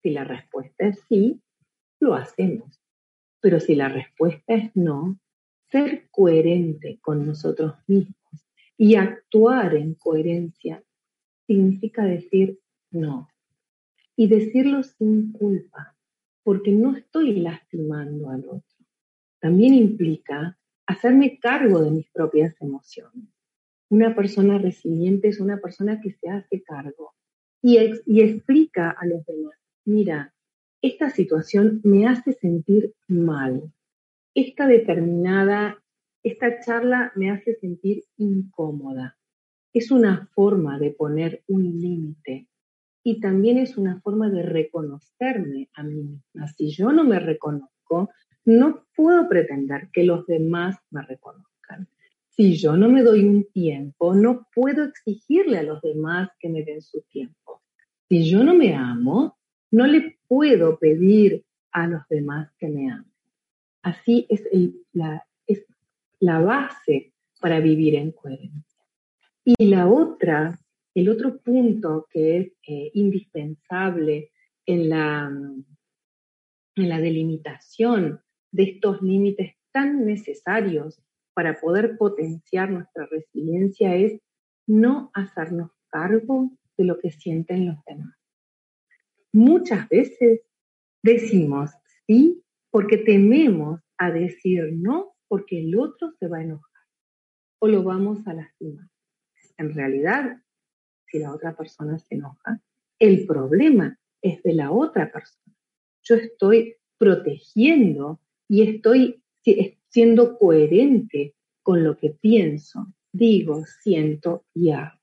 Si 0.03 0.09
la 0.09 0.25
respuesta 0.25 0.87
es 0.87 0.99
sí, 1.07 1.41
lo 2.01 2.15
hacemos. 2.15 2.81
Pero 3.39 3.61
si 3.61 3.75
la 3.75 3.87
respuesta 3.87 4.55
es 4.55 4.75
no, 4.75 5.17
ser 5.71 6.07
coherente 6.11 6.99
con 7.01 7.25
nosotros 7.25 7.75
mismos 7.87 8.15
y 8.77 8.95
actuar 8.95 9.75
en 9.75 9.95
coherencia 9.95 10.83
significa 11.47 12.03
decir 12.03 12.59
no. 12.91 13.29
Y 14.17 14.27
decirlo 14.27 14.83
sin 14.83 15.33
culpa, 15.33 15.95
porque 16.43 16.71
no 16.71 16.95
estoy 16.95 17.33
lastimando 17.39 18.29
al 18.29 18.45
otro. 18.45 18.85
También 19.39 19.73
implica 19.73 20.57
hacerme 20.85 21.39
cargo 21.39 21.81
de 21.81 21.91
mis 21.91 22.09
propias 22.11 22.55
emociones. 22.61 23.29
Una 23.89 24.15
persona 24.15 24.57
resiliente 24.57 25.27
es 25.27 25.39
una 25.39 25.57
persona 25.57 25.99
que 26.01 26.11
se 26.11 26.29
hace 26.29 26.63
cargo 26.63 27.13
y, 27.61 27.77
y 28.05 28.21
explica 28.21 28.91
a 28.91 29.05
los 29.05 29.25
demás, 29.25 29.55
mira, 29.83 30.33
esta 30.81 31.09
situación 31.09 31.81
me 31.83 32.07
hace 32.07 32.33
sentir 32.33 32.93
mal. 33.07 33.71
Esta 34.35 34.67
determinada, 34.67 35.81
esta 36.21 36.59
charla 36.59 37.13
me 37.15 37.31
hace 37.31 37.55
sentir 37.55 38.03
incómoda. 38.17 39.17
Es 39.73 39.91
una 39.91 40.29
forma 40.35 40.77
de 40.77 40.91
poner 40.91 41.43
un 41.47 41.63
límite 41.63 42.47
y 43.01 43.21
también 43.21 43.57
es 43.57 43.77
una 43.77 44.01
forma 44.01 44.29
de 44.29 44.43
reconocerme 44.43 45.69
a 45.73 45.83
mí 45.83 46.03
misma. 46.03 46.47
Si 46.49 46.69
yo 46.69 46.91
no 46.91 47.05
me 47.05 47.19
reconozco, 47.19 48.09
no 48.43 48.85
puedo 48.95 49.27
pretender 49.29 49.89
que 49.93 50.03
los 50.03 50.27
demás 50.27 50.77
me 50.91 51.01
reconozcan. 51.01 51.87
Si 52.29 52.55
yo 52.55 52.75
no 52.75 52.89
me 52.89 53.03
doy 53.03 53.23
un 53.23 53.45
tiempo, 53.53 54.13
no 54.13 54.47
puedo 54.53 54.83
exigirle 54.83 55.59
a 55.59 55.63
los 55.63 55.81
demás 55.81 56.29
que 56.39 56.49
me 56.49 56.63
den 56.63 56.81
su 56.81 57.01
tiempo. 57.09 57.61
Si 58.09 58.29
yo 58.29 58.43
no 58.43 58.53
me 58.53 58.75
amo, 58.75 59.37
no 59.71 59.87
le 59.87 60.17
puedo 60.27 60.77
pedir 60.77 61.45
a 61.71 61.87
los 61.87 62.05
demás 62.09 62.51
que 62.59 62.67
me 62.67 62.91
amen. 62.91 63.14
Así 63.85 64.25
es, 64.29 64.41
la, 64.93 66.39
base 66.39 67.13
para 67.39 67.59
vivir 67.59 67.93
en 67.93 68.13
coherencia. 68.13 68.83
Y 69.43 69.67
la 69.67 69.87
otra, 69.87 70.59
el 70.95 71.07
otro 71.07 71.37
punto 71.37 72.07
que 72.09 72.37
es 72.37 72.47
eh, 72.67 72.89
indispensable 72.95 74.31
en 74.65 74.89
la, 74.89 75.27
en 75.27 76.89
la 76.89 76.99
delimitación 76.99 78.23
de 78.51 78.63
estos 78.63 79.03
límites 79.03 79.53
tan 79.71 80.03
necesarios 80.03 80.99
para 81.35 81.59
poder 81.59 81.95
potenciar 81.95 82.71
nuestra 82.71 83.05
resiliencia 83.05 83.95
es 83.95 84.19
no 84.65 85.11
hacernos 85.13 85.69
cargo 85.89 86.49
de 86.75 86.85
lo 86.85 86.97
que 86.97 87.11
sienten 87.11 87.67
los 87.67 87.77
demás. 87.85 88.15
Muchas 89.31 89.87
veces 89.89 90.41
decimos 91.03 91.69
sí 92.07 92.41
porque 92.75 92.97
tememos 92.97 93.79
a 93.97 94.11
decir 94.11 94.73
no 94.73 95.15
porque 95.29 95.61
el 95.61 95.79
otro 95.79 96.11
se 96.19 96.27
va 96.27 96.39
a 96.39 96.43
enojar 96.43 96.83
o 97.59 97.69
lo 97.69 97.83
vamos 97.83 98.27
a 98.27 98.33
lastimar. 98.33 98.89
En 99.57 99.73
realidad, 99.73 100.41
si 101.07 101.19
la 101.19 101.33
otra 101.33 101.55
persona 101.55 101.97
se 101.97 102.15
enoja, 102.15 102.59
el 102.99 103.25
problema 103.25 103.97
es 104.21 104.43
de 104.43 104.55
la 104.55 104.71
otra 104.71 105.09
persona. 105.09 105.55
Yo 106.03 106.15
estoy 106.15 106.75
protegiendo 106.97 108.19
y 108.49 108.63
estoy 108.63 109.23
siendo 109.87 110.37
coherente 110.37 111.33
con 111.63 111.81
lo 111.81 111.95
que 111.95 112.09
pienso, 112.09 112.87
digo, 113.13 113.63
siento 113.83 114.43
y 114.53 114.71
hago. 114.71 114.99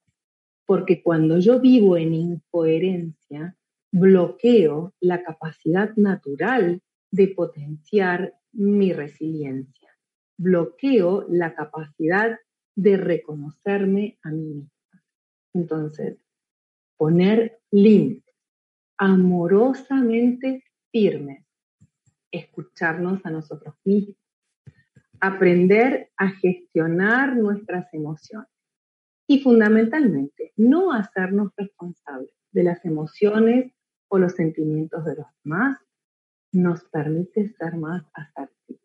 Porque 0.67 1.03
cuando 1.03 1.39
yo 1.39 1.59
vivo 1.59 1.97
en 1.97 2.13
incoherencia, 2.13 3.57
bloqueo 3.91 4.93
la 5.01 5.23
capacidad 5.23 5.97
natural 5.97 6.83
de 7.13 7.29
potenciar 7.29 8.35
mi 8.53 8.93
resiliencia. 8.93 9.91
Bloqueo 10.37 11.27
la 11.29 11.55
capacidad 11.55 12.37
de 12.75 12.97
reconocerme 12.97 14.19
a 14.23 14.31
mí 14.31 14.55
misma. 14.55 15.05
Entonces, 15.55 16.19
poner 16.97 17.61
límites 17.71 18.35
amorosamente 18.99 20.65
firmes 20.91 21.45
escucharnos 22.33 23.25
a 23.25 23.31
nosotros 23.31 23.75
mismos, 23.85 24.17
aprender 25.21 26.11
a 26.17 26.31
gestionar 26.31 27.37
nuestras 27.37 27.93
emociones 27.93 28.49
y 29.29 29.41
fundamentalmente 29.41 30.53
no 30.57 30.93
hacernos 30.93 31.53
responsables 31.57 32.33
de 32.51 32.65
las 32.65 32.85
emociones 32.85 33.73
o 34.09 34.19
los 34.19 34.33
sentimientos 34.33 35.05
de 35.05 35.17
los 35.17 35.27
demás 35.45 35.79
nos 36.53 36.85
permite 36.85 37.49
ser 37.49 37.77
más 37.77 38.05
asertivos. 38.13 38.83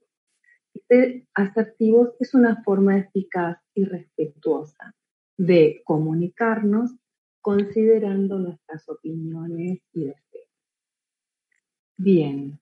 Ser 0.88 1.28
asertivos 1.34 2.16
es 2.20 2.34
una 2.34 2.64
forma 2.64 2.98
eficaz 2.98 3.58
y 3.74 3.84
respetuosa 3.84 4.96
de 5.38 5.82
comunicarnos 5.84 6.96
considerando 7.42 8.40
nuestras 8.40 8.88
opiniones 8.90 9.80
y 9.94 10.06
deseos. 10.06 10.50
Bien, 11.98 12.60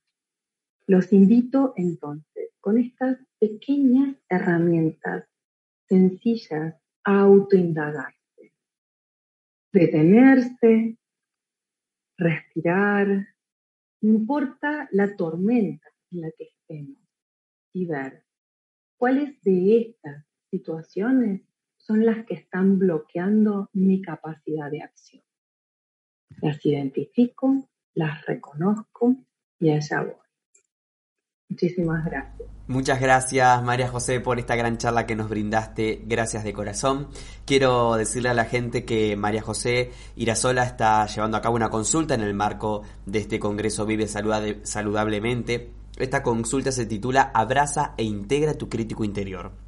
los 0.88 1.12
invito 1.14 1.74
entonces 1.76 2.52
con 2.60 2.78
estas 2.78 3.18
pequeñas 3.40 4.16
herramientas 4.30 5.28
sencillas 5.88 6.76
a 7.04 7.20
autoindagarse. 7.20 8.54
Detenerse, 9.72 10.98
respirar, 12.18 13.35
importa 14.08 14.88
la 14.92 15.16
tormenta 15.16 15.88
en 16.12 16.22
la 16.22 16.32
que 16.38 16.46
estemos, 16.46 16.98
y 17.74 17.86
ver 17.86 18.24
cuáles 18.98 19.42
de 19.42 19.80
estas 19.82 20.26
situaciones 20.50 21.42
son 21.78 22.06
las 22.06 22.26
que 22.26 22.36
están 22.36 22.80
bloqueando 22.80 23.70
mi 23.74 24.02
capacidad 24.02 24.72
de 24.72 24.82
acción. 24.82 25.24
Las 26.42 26.66
identifico, 26.66 27.70
las 27.94 28.26
reconozco 28.26 29.16
y 29.60 29.72
allá 29.72 30.04
voy. 30.04 30.25
Muchísimas 31.50 32.04
gracias. 32.06 32.50
Muchas 32.68 33.00
gracias 33.00 33.62
María 33.64 33.88
José 33.88 34.20
por 34.20 34.40
esta 34.40 34.56
gran 34.56 34.80
charla 34.80 35.06
que 35.06 35.16
nos 35.16 35.30
brindaste, 35.30 36.02
gracias 36.06 36.44
de 36.44 36.52
corazón. 36.52 37.10
Quiero 37.46 37.96
decirle 37.96 38.30
a 38.30 38.34
la 38.34 38.46
gente 38.46 38.86
que 38.86 39.16
María 39.16 39.44
José 39.44 39.92
Irasola 40.16 40.64
está 40.64 41.06
llevando 41.06 41.38
a 41.38 41.42
cabo 41.42 41.56
una 41.56 41.70
consulta 41.70 42.16
en 42.16 42.22
el 42.22 42.34
marco 42.34 42.82
de 43.06 43.20
este 43.20 43.38
Congreso 43.40 43.86
Vive 43.86 44.08
Saludablemente. 44.08 45.70
Esta 45.98 46.24
consulta 46.24 46.72
se 46.72 46.88
titula 46.88 47.32
Abraza 47.34 47.94
e 47.98 48.04
integra 48.04 48.56
tu 48.56 48.68
crítico 48.68 49.04
interior. 49.04 49.65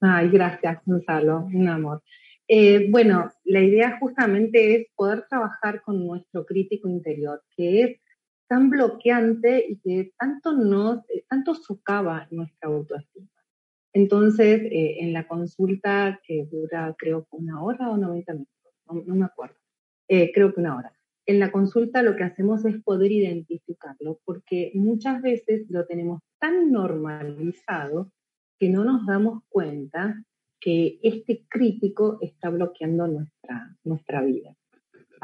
Ay, 0.00 0.28
gracias 0.28 0.78
Gonzalo, 0.84 1.48
un 1.52 1.68
amor. 1.68 2.02
Eh, 2.46 2.88
bueno, 2.90 3.30
la 3.44 3.60
idea 3.60 3.96
justamente 3.98 4.76
es 4.76 4.86
poder 4.94 5.24
trabajar 5.28 5.80
con 5.80 6.06
nuestro 6.06 6.44
crítico 6.44 6.88
interior, 6.88 7.42
que 7.56 7.82
es 7.82 8.00
tan 8.48 8.70
bloqueante 8.70 9.64
y 9.68 9.78
que 9.78 10.12
tanto 10.18 10.52
nos, 10.52 10.98
eh, 11.10 11.24
tanto 11.28 11.54
socava 11.54 12.26
nuestra 12.30 12.68
autoestima. 12.68 13.28
Entonces, 13.92 14.60
eh, 14.62 14.96
en 15.00 15.12
la 15.12 15.26
consulta 15.28 16.20
que 16.26 16.46
dura 16.50 16.94
creo 16.98 17.26
una 17.30 17.62
hora 17.62 17.90
o 17.90 17.96
90 17.96 18.32
minutos, 18.32 18.52
no, 18.86 19.14
me 19.14 19.24
acuerdo, 19.24 19.56
eh, 20.08 20.32
creo 20.32 20.52
que 20.52 20.60
una 20.60 20.76
hora. 20.76 20.92
En 21.26 21.38
la 21.38 21.52
consulta 21.52 22.02
lo 22.02 22.16
que 22.16 22.24
hacemos 22.24 22.64
es 22.64 22.82
poder 22.82 23.12
identificarlo, 23.12 24.20
porque 24.24 24.72
muchas 24.74 25.22
veces 25.22 25.66
lo 25.70 25.86
tenemos 25.86 26.20
tan 26.38 26.70
normalizado 26.70 28.10
que 28.58 28.68
no 28.68 28.84
nos 28.84 29.06
damos 29.06 29.42
cuenta 29.48 30.22
que 30.60 30.98
este 31.02 31.46
crítico 31.48 32.18
está 32.20 32.50
bloqueando 32.50 33.06
nuestra, 33.06 33.76
nuestra 33.84 34.22
vida. 34.22 34.56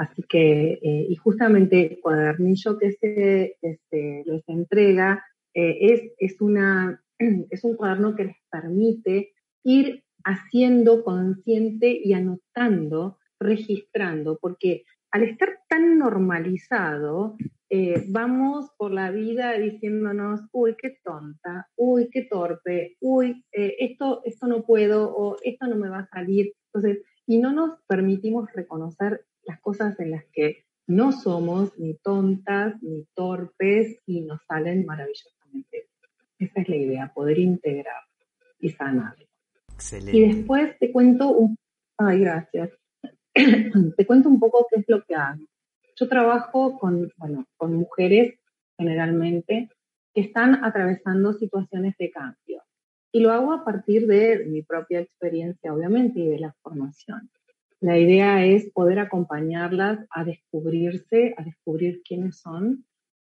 Así 0.01 0.23
que, 0.23 0.79
eh, 0.83 1.07
y 1.09 1.17
justamente 1.17 1.93
el 1.93 2.01
cuadernillo 2.01 2.79
que 2.79 2.93
se, 2.93 3.59
les 3.93 4.49
entrega 4.49 5.23
es, 5.53 6.13
es, 6.19 6.41
una, 6.41 7.03
es 7.51 7.65
un 7.65 7.77
cuaderno 7.77 8.17
que 8.17 8.25
les 8.25 8.37
permite 8.51 9.33
ir 9.63 10.03
haciendo 10.25 11.05
consciente 11.05 12.01
y 12.03 12.13
anotando, 12.15 13.19
registrando, 13.39 14.39
porque 14.41 14.85
al 15.11 15.25
estar 15.25 15.59
tan 15.69 15.99
normalizado, 15.99 17.37
eh, 17.69 18.05
vamos 18.09 18.71
por 18.77 18.93
la 18.93 19.11
vida 19.11 19.53
diciéndonos, 19.53 20.41
uy, 20.53 20.77
qué 20.81 20.99
tonta, 21.05 21.69
uy, 21.77 22.09
qué 22.11 22.23
torpe, 22.23 22.97
uy, 23.01 23.45
eh, 23.53 23.77
esto, 23.81 24.23
esto 24.25 24.47
no 24.47 24.63
puedo 24.63 25.13
o 25.13 25.37
esto 25.43 25.67
no 25.67 25.77
me 25.77 25.89
va 25.89 26.01
a 26.01 26.09
salir. 26.09 26.53
Entonces, 26.67 27.03
y 27.27 27.39
no 27.39 27.53
nos 27.53 27.79
permitimos 27.87 28.53
reconocer 28.53 29.25
las 29.51 29.61
cosas 29.61 29.99
en 29.99 30.13
las 30.13 30.25
que 30.33 30.65
no 30.87 31.13
somos 31.13 31.77
ni 31.79 31.95
tontas 31.95 32.81
ni 32.83 33.05
torpes 33.15 33.99
y 34.07 34.21
nos 34.23 34.41
salen 34.47 34.87
maravillosamente. 34.87 35.89
Esa 36.39 36.61
es 36.61 36.69
la 36.69 36.77
idea, 36.77 37.13
poder 37.13 37.39
integrar 37.39 38.03
y 38.59 38.71
sanar. 38.71 39.15
Excelente. 39.75 40.17
Y 40.17 40.35
después 40.35 40.79
te 40.79 40.93
cuento 40.93 41.31
un... 41.31 41.57
Ay, 41.99 42.21
gracias. 42.21 42.71
te 43.97 44.07
cuento 44.07 44.29
un 44.29 44.39
poco 44.39 44.67
qué 44.71 44.81
es 44.81 44.85
lo 44.89 45.03
que 45.05 45.15
hago. 45.15 45.45
Yo 45.97 46.09
trabajo 46.09 46.79
con, 46.79 47.13
bueno, 47.17 47.47
con 47.57 47.75
mujeres 47.75 48.39
generalmente 48.79 49.69
que 50.15 50.23
están 50.23 50.65
atravesando 50.65 51.33
situaciones 51.35 51.95
de 51.99 52.11
cambio. 52.11 52.63
Y 53.13 53.21
lo 53.21 53.33
hago 53.33 53.53
a 53.53 53.65
partir 53.65 54.07
de 54.07 54.45
mi 54.47 54.63
propia 54.63 55.01
experiencia, 55.01 55.75
obviamente, 55.75 56.21
y 56.21 56.29
de 56.29 56.39
la 56.39 56.55
formación. 56.63 57.31
La 57.81 57.99
idea 57.99 58.45
es 58.45 58.71
poder 58.71 58.99
acompañarlas 58.99 60.07
a 60.11 60.25
descubrirse, 60.25 61.35
a 61.39 61.43
descubrir 61.43 62.03
quiénes 62.03 62.39
son, 62.39 62.85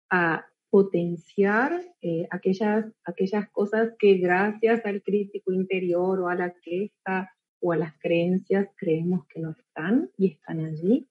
a 0.09 0.45
potenciar 0.69 1.81
eh, 2.01 2.27
aquellas, 2.31 2.85
aquellas 3.05 3.49
cosas 3.51 3.93
que 3.97 4.15
gracias 4.15 4.85
al 4.85 5.01
crítico 5.03 5.53
interior 5.53 6.19
o 6.19 6.27
a 6.27 6.35
la 6.35 6.53
queja 6.53 7.31
o 7.61 7.71
a 7.71 7.77
las 7.77 7.97
creencias 7.99 8.67
creemos 8.75 9.25
que 9.27 9.39
no 9.39 9.51
están 9.51 10.09
y 10.17 10.31
están 10.31 10.65
allí 10.65 11.07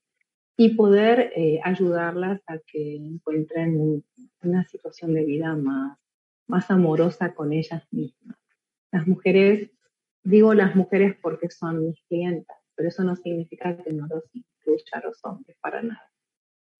y 0.56 0.74
poder 0.74 1.32
eh, 1.34 1.58
ayudarlas 1.64 2.42
a 2.46 2.58
que 2.58 2.96
encuentren 2.96 4.04
una 4.42 4.64
situación 4.64 5.14
de 5.14 5.24
vida 5.24 5.56
más, 5.56 5.98
más 6.46 6.70
amorosa 6.70 7.34
con 7.34 7.54
ellas 7.54 7.82
mismas. 7.90 8.36
Las 8.92 9.06
mujeres, 9.06 9.70
digo 10.22 10.52
las 10.52 10.76
mujeres 10.76 11.16
porque 11.22 11.48
son 11.48 11.86
mis 11.86 12.02
clientas, 12.02 12.59
pero 12.80 12.88
eso 12.88 13.04
no 13.04 13.14
significa 13.14 13.76
que 13.76 13.92
no 13.92 14.06
los 14.06 14.24
incluya 14.32 14.84
a 14.92 15.00
los 15.00 15.22
hombres, 15.24 15.54
para 15.60 15.82
nada. 15.82 16.10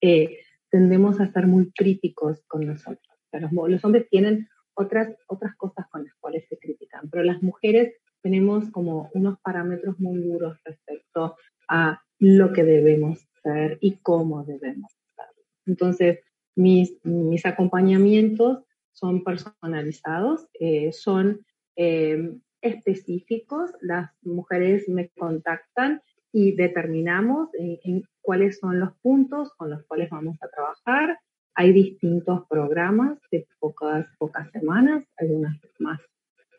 Eh, 0.01 0.39
tendemos 0.71 1.21
a 1.21 1.31
ser 1.31 1.47
muy 1.47 1.71
críticos 1.73 2.43
con 2.47 2.67
nosotros. 2.67 3.19
los, 3.33 3.53
los, 3.53 3.85
hombres 3.85 4.09
tienen 4.09 4.49
otras, 4.73 5.15
otras 5.27 5.55
cosas 5.57 5.87
con 5.91 6.05
las 6.05 6.15
cuales 6.15 6.47
se 6.49 6.57
critican, 6.57 7.11
pero 7.11 7.23
las 7.23 7.43
mujeres 7.43 7.97
tenemos 8.23 8.71
como 8.71 9.11
unos 9.13 9.39
parámetros 9.41 10.01
muy 10.01 10.23
duros 10.23 10.57
respecto 10.65 11.37
a 11.69 12.01
lo 12.19 12.55
que 12.55 12.65
debemos 12.65 13.29
ser 13.43 13.77
y 13.83 13.99
cómo 13.99 14.43
debemos 14.45 14.91
ser. 15.15 15.27
Entonces, 15.67 16.21
mis, 16.57 16.95
mis 17.05 17.45
acompañamientos 17.45 18.65
son 18.93 19.23
personalizados, 19.23 20.49
eh, 20.59 20.93
son 20.95 21.45
eh, 21.77 22.39
específicos, 22.63 23.71
las 23.81 24.11
mujeres 24.23 24.89
me 24.89 25.09
contactan 25.09 26.03
y 26.33 26.53
determinamos 26.53 27.49
en, 27.55 28.05
cuáles 28.21 28.59
son 28.59 28.79
los 28.79 28.93
puntos 29.03 29.53
con 29.57 29.71
los 29.71 29.83
cuales 29.85 30.11
vamos 30.11 30.37
a 30.43 30.49
trabajar. 30.49 31.19
Hay 31.55 31.73
distintos 31.73 32.47
programas 32.49 33.19
de 33.31 33.47
pocas, 33.59 34.07
pocas 34.19 34.51
semanas, 34.53 35.05
algunas 35.17 35.59
más 35.79 36.01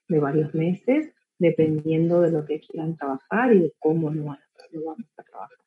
de 0.10 0.20
varios 0.20 0.54
meses, 0.54 1.14
dependiendo 1.40 2.22
de 2.22 2.32
lo 2.32 2.46
que 2.46 2.60
quieran 2.60 2.98
trabajar 2.98 3.54
y 3.54 3.60
de 3.60 3.74
cómo 3.80 4.12
lo, 4.12 4.26
vamos 4.26 4.40
a 5.18 5.24
trabajar. 5.24 5.58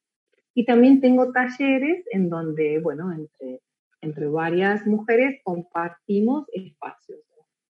Y 0.53 0.67
también 0.67 1.01
tengo 1.01 1.33
talleres 1.33 2.05
en 2.13 2.29
donde, 2.29 2.79
bueno, 2.81 3.13
entre, 3.13 3.61
entre 4.03 4.27
varias 4.27 4.87
mujeres 4.87 5.41
compartimos 5.43 6.47
espacios 6.53 7.21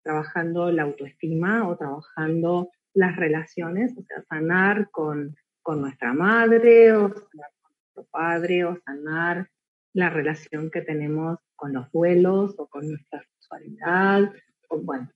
trabajando 0.04 0.72
la 0.72 0.84
autoestima 0.84 1.68
o 1.68 1.78
trabajando 1.78 2.70
las 2.94 3.16
relaciones, 3.16 3.96
o 3.98 4.04
sea, 4.04 4.24
sanar 4.24 4.90
con, 4.92 5.36
con 5.62 5.82
nuestra 5.82 6.14
madre 6.14 6.94
o 6.94 7.10
sanar 7.10 7.52
con 7.62 7.72
nuestro 7.72 8.08
padre 8.12 8.66
o 8.66 8.78
sanar 8.86 9.50
la 9.94 10.10
relación 10.10 10.70
que 10.72 10.82
tenemos 10.82 11.40
con 11.56 11.74
los 11.74 11.92
duelos 11.92 12.56
o 12.58 12.68
con 12.68 12.88
nuestra 12.88 13.22
sexualidad. 13.22 14.32
O, 14.70 14.80
bueno, 14.82 15.10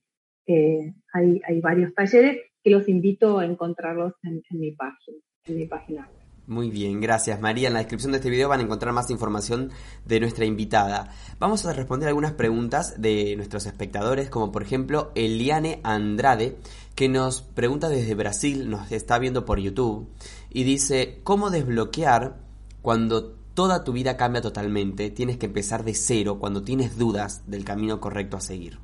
eh, 0.46 0.94
hay, 1.12 1.40
hay 1.46 1.60
varios 1.60 1.94
talleres 1.94 2.40
que 2.62 2.70
los 2.70 2.88
invito 2.88 3.38
a 3.38 3.46
encontrarlos 3.46 4.14
en, 4.22 4.42
en 4.50 4.60
mi 4.60 4.72
página, 4.72 5.18
en 5.46 5.56
mi 5.56 5.66
página 5.66 6.08
web. 6.08 6.23
Muy 6.46 6.70
bien, 6.70 7.00
gracias 7.00 7.40
María. 7.40 7.68
En 7.68 7.74
la 7.74 7.80
descripción 7.80 8.12
de 8.12 8.18
este 8.18 8.28
video 8.28 8.50
van 8.50 8.60
a 8.60 8.64
encontrar 8.64 8.92
más 8.92 9.10
información 9.10 9.70
de 10.04 10.20
nuestra 10.20 10.44
invitada. 10.44 11.10
Vamos 11.38 11.64
a 11.64 11.72
responder 11.72 12.08
algunas 12.08 12.32
preguntas 12.32 13.00
de 13.00 13.34
nuestros 13.36 13.64
espectadores, 13.64 14.28
como 14.28 14.52
por 14.52 14.62
ejemplo 14.62 15.10
Eliane 15.14 15.80
Andrade, 15.84 16.58
que 16.94 17.08
nos 17.08 17.40
pregunta 17.40 17.88
desde 17.88 18.14
Brasil, 18.14 18.68
nos 18.68 18.92
está 18.92 19.18
viendo 19.18 19.46
por 19.46 19.58
YouTube, 19.58 20.06
y 20.50 20.64
dice, 20.64 21.20
¿cómo 21.24 21.48
desbloquear 21.48 22.36
cuando 22.82 23.32
toda 23.54 23.82
tu 23.82 23.92
vida 23.92 24.18
cambia 24.18 24.42
totalmente? 24.42 25.08
Tienes 25.10 25.38
que 25.38 25.46
empezar 25.46 25.82
de 25.82 25.94
cero 25.94 26.38
cuando 26.38 26.62
tienes 26.62 26.98
dudas 26.98 27.42
del 27.46 27.64
camino 27.64 28.00
correcto 28.00 28.36
a 28.36 28.42
seguir. 28.42 28.78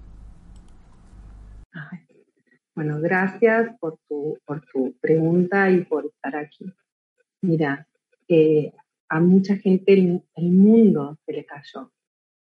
Bueno, 2.75 2.99
gracias 3.01 3.77
por 3.79 3.99
tu, 4.09 4.39
por 4.47 4.63
tu 4.73 4.95
pregunta 4.99 5.69
y 5.71 5.85
por 5.85 6.07
estar 6.07 6.35
aquí. 6.37 6.73
Mira, 7.43 7.89
eh, 8.29 8.73
a 9.09 9.21
mucha 9.21 9.57
gente 9.57 9.95
el, 9.95 10.23
mundo 10.53 11.19
se 11.25 11.33
le 11.33 11.47
cayó, 11.47 11.93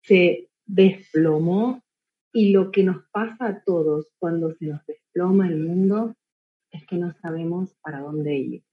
se 0.01 0.49
desplomó 0.65 1.83
y 2.33 2.51
lo 2.51 2.71
que 2.71 2.83
nos 2.83 3.03
pasa 3.11 3.47
a 3.47 3.63
todos 3.63 4.11
cuando 4.17 4.53
se 4.55 4.65
nos 4.65 4.85
desploma 4.85 5.47
el 5.47 5.59
mundo 5.59 6.15
es 6.71 6.85
que 6.87 6.97
no 6.97 7.13
sabemos 7.21 7.75
para 7.81 7.99
dónde 7.99 8.37
ir. 8.37 8.63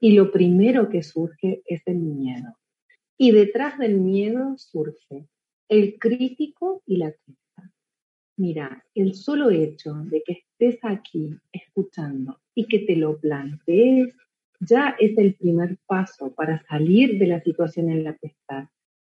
Y 0.00 0.12
lo 0.12 0.32
primero 0.32 0.88
que 0.88 1.02
surge 1.02 1.62
es 1.66 1.82
el 1.86 1.98
miedo. 1.98 2.56
Y 3.18 3.32
detrás 3.32 3.78
del 3.78 4.00
miedo 4.00 4.56
surge 4.56 5.28
el 5.68 5.98
crítico 5.98 6.82
y 6.86 6.96
la 6.96 7.12
crítica. 7.12 7.72
Mira, 8.36 8.84
el 8.94 9.14
solo 9.14 9.50
hecho 9.50 9.94
de 10.04 10.22
que 10.22 10.32
estés 10.32 10.80
aquí 10.82 11.36
escuchando 11.52 12.40
y 12.54 12.66
que 12.66 12.78
te 12.80 12.96
lo 12.96 13.18
plantees 13.18 14.16
ya 14.60 14.94
es 14.98 15.16
el 15.16 15.34
primer 15.34 15.78
paso 15.86 16.32
para 16.34 16.62
salir 16.66 17.18
de 17.18 17.26
la 17.26 17.40
situación 17.40 17.90
en 17.90 18.04
la 18.04 18.14
que 18.14 18.28
estás. 18.28 18.68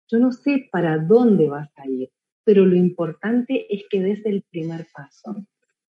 Yo 0.09 0.19
no 0.19 0.33
sé 0.33 0.69
para 0.71 0.99
dónde 0.99 1.49
vas 1.49 1.71
a 1.77 1.89
ir, 1.89 2.11
pero 2.45 2.65
lo 2.65 2.77
importante 2.77 3.67
es 3.75 3.85
que 3.91 4.01
des 4.01 4.25
el 4.25 4.43
primer 4.51 4.87
paso, 4.95 5.45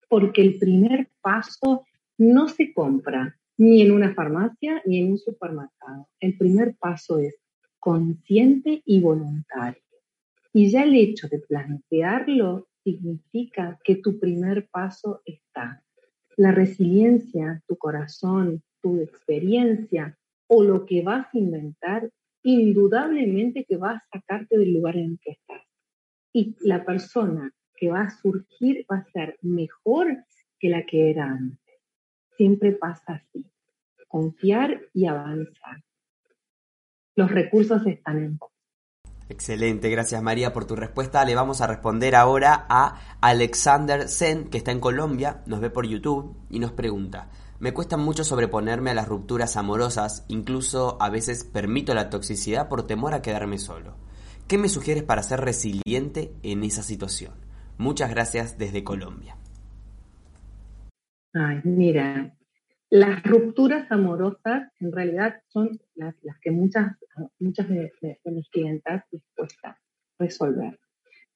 porque 0.08 0.42
el 0.42 0.58
primer 0.58 1.08
paso 1.20 1.84
no 2.16 2.48
se 2.48 2.72
compra 2.72 3.36
ni 3.56 3.82
en 3.82 3.90
una 3.90 4.14
farmacia 4.14 4.80
ni 4.86 5.00
en 5.00 5.12
un 5.12 5.18
supermercado. 5.18 6.08
El 6.20 6.36
primer 6.36 6.76
paso 6.76 7.18
es 7.18 7.36
consciente 7.80 8.82
y 8.84 9.00
voluntario. 9.00 9.82
Y 10.52 10.70
ya 10.70 10.84
el 10.84 10.94
hecho 10.94 11.28
de 11.28 11.40
plantearlo 11.40 12.68
significa 12.84 13.78
que 13.84 13.96
tu 13.96 14.18
primer 14.18 14.68
paso 14.68 15.20
está. 15.24 15.82
La 16.36 16.52
resiliencia, 16.52 17.62
tu 17.66 17.76
corazón, 17.76 18.62
tu 18.82 19.00
experiencia 19.00 20.16
o 20.48 20.62
lo 20.62 20.86
que 20.86 21.02
vas 21.02 21.26
a 21.26 21.38
inventar, 21.38 22.10
indudablemente 22.42 23.64
que 23.64 23.76
va 23.76 23.92
a 23.92 24.04
sacarte 24.12 24.56
del 24.56 24.72
lugar 24.72 24.96
en 24.96 25.18
que 25.18 25.32
estás. 25.32 25.62
Y 26.32 26.56
la 26.60 26.84
persona 26.84 27.52
que 27.76 27.90
va 27.90 28.02
a 28.02 28.10
surgir 28.10 28.86
va 28.90 28.98
a 28.98 29.10
ser 29.12 29.38
mejor 29.42 30.24
que 30.58 30.68
la 30.68 30.84
que 30.84 31.10
era 31.10 31.26
antes. 31.26 31.76
Siempre 32.36 32.72
pasa 32.72 33.14
así. 33.14 33.44
Confiar 34.08 34.80
y 34.94 35.06
avanzar. 35.06 35.82
Los 37.14 37.30
recursos 37.30 37.86
están 37.86 38.18
en 38.18 38.38
vos. 38.38 38.50
Excelente, 39.28 39.90
gracias 39.90 40.22
María 40.22 40.54
por 40.54 40.66
tu 40.66 40.74
respuesta. 40.74 41.24
Le 41.24 41.34
vamos 41.34 41.60
a 41.60 41.66
responder 41.66 42.14
ahora 42.14 42.66
a 42.68 43.18
Alexander 43.20 44.08
Sen, 44.08 44.48
que 44.48 44.56
está 44.56 44.72
en 44.72 44.80
Colombia, 44.80 45.42
nos 45.46 45.60
ve 45.60 45.68
por 45.68 45.86
YouTube 45.86 46.34
y 46.48 46.58
nos 46.60 46.72
pregunta, 46.72 47.28
me 47.60 47.74
cuesta 47.74 47.96
mucho 47.96 48.22
sobreponerme 48.22 48.90
a 48.90 48.94
las 48.94 49.08
rupturas 49.08 49.56
amorosas, 49.56 50.24
incluso 50.28 50.96
a 51.00 51.10
veces 51.10 51.44
permito 51.44 51.92
la 51.92 52.08
toxicidad 52.08 52.68
por 52.68 52.86
temor 52.86 53.14
a 53.14 53.22
quedarme 53.22 53.58
solo. 53.58 53.96
¿Qué 54.46 54.58
me 54.58 54.68
sugieres 54.68 55.02
para 55.02 55.22
ser 55.22 55.40
resiliente 55.40 56.32
en 56.42 56.62
esa 56.62 56.82
situación? 56.82 57.34
Muchas 57.76 58.10
gracias 58.10 58.58
desde 58.58 58.84
Colombia. 58.84 59.36
Ay, 61.34 61.60
mira, 61.64 62.34
las 62.90 63.22
rupturas 63.24 63.90
amorosas 63.90 64.72
en 64.78 64.92
realidad 64.92 65.42
son 65.48 65.78
las, 65.96 66.14
que 66.40 66.50
muchas, 66.50 66.96
muchas 67.40 67.68
de, 67.68 67.92
mis 68.24 68.48
clientas 68.50 69.04
les 69.10 69.22
cuesta 69.34 69.78
resolver. 70.18 70.78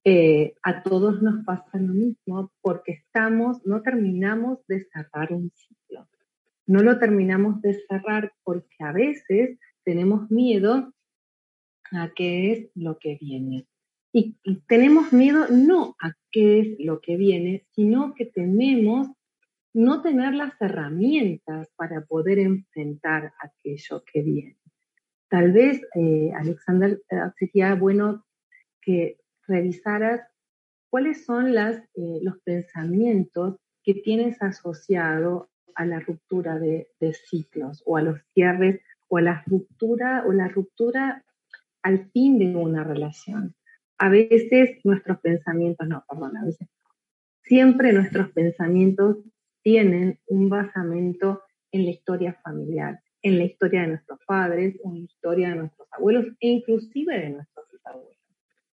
Eh, 0.05 0.55
a 0.63 0.83
todos 0.83 1.21
nos 1.21 1.45
pasa 1.45 1.79
lo 1.79 1.93
mismo 1.93 2.53
porque 2.61 2.93
estamos, 2.93 3.65
no 3.65 3.83
terminamos 3.83 4.59
de 4.67 4.85
cerrar 4.93 5.33
un 5.33 5.51
ciclo 5.55 6.09
no 6.67 6.83
lo 6.83 6.99
terminamos 6.99 7.61
de 7.63 7.75
cerrar 7.89 8.33
porque 8.45 8.77
a 8.81 8.93
veces 8.93 9.59
tenemos 9.85 10.31
miedo 10.31 10.93
a 11.93 12.11
qué 12.15 12.53
es 12.53 12.71
lo 12.75 12.99
que 12.99 13.19
viene. 13.21 13.67
Y, 14.13 14.37
tenemos 14.67 15.13
miedo 15.13 15.47
no 15.51 15.97
a 16.01 16.13
qué 16.31 16.61
es 16.61 16.69
lo 16.79 17.01
que 17.01 17.17
viene, 17.17 17.67
sino 17.75 18.15
que 18.15 18.27
tememos 18.27 19.09
no 19.75 20.03
tener 20.03 20.35
las 20.35 20.53
herramientas 20.61 21.69
para 21.77 22.05
poder 22.05 22.39
enfrentar 22.39 23.33
aquello 23.41 24.05
que 24.13 24.23
viene. 24.23 24.57
tal 25.29 25.53
vez, 25.53 25.81
eh, 25.95 26.31
Alexander, 26.37 27.01
eh, 27.09 27.17
sería 27.39 27.75
bueno 27.75 28.27
que 28.83 29.19
revisaras 29.49 30.21
cuáles 30.91 31.25
son 31.25 31.57
eh, 31.57 32.21
los 32.23 32.39
pensamientos 32.45 33.57
que 33.83 33.95
tienes 33.95 34.43
asociado 34.43 35.49
a 35.75 35.85
la 35.85 36.01
ruptura 36.01 36.59
de, 36.59 36.89
ciclos 37.29 37.83
o 37.87 37.97
a 37.97 38.03
los 38.03 38.21
cierres 38.35 38.81
o 39.09 39.19
a 39.19 39.23
la 39.23 39.43
ruptura 39.47 40.25
o 40.27 40.33
la 40.33 40.49
ruptura 40.49 41.25
al 41.83 42.11
fin 42.11 42.39
de 42.39 42.57
una 42.57 42.85
relación. 42.85 43.55
A 43.99 44.09
veces 44.09 44.79
nuestros 44.85 45.21
pensamientos, 45.21 45.87
no, 45.89 46.05
perdón, 46.09 46.37
a 46.37 46.45
veces 46.45 46.69
siempre 47.43 47.93
nuestros 47.93 48.31
pensamientos 48.31 49.19
tienen 49.63 50.19
un 50.27 50.49
basamento 50.49 51.43
en 51.73 51.85
la 51.85 51.91
historia 51.91 52.39
familiar, 52.45 53.01
en 53.23 53.39
la 53.39 53.45
historia 53.45 53.83
de 53.83 53.89
nuestros 53.89 54.21
padres, 54.27 54.79
en 54.85 54.95
la 54.95 55.01
historia 55.01 55.51
de 55.51 55.57
nuestros 55.57 55.89
abuelos 55.93 56.27
e 56.41 56.49
inclusive 56.49 57.19
de 57.19 57.31
nuestros 57.31 57.67
bisabuelos. 57.71 58.17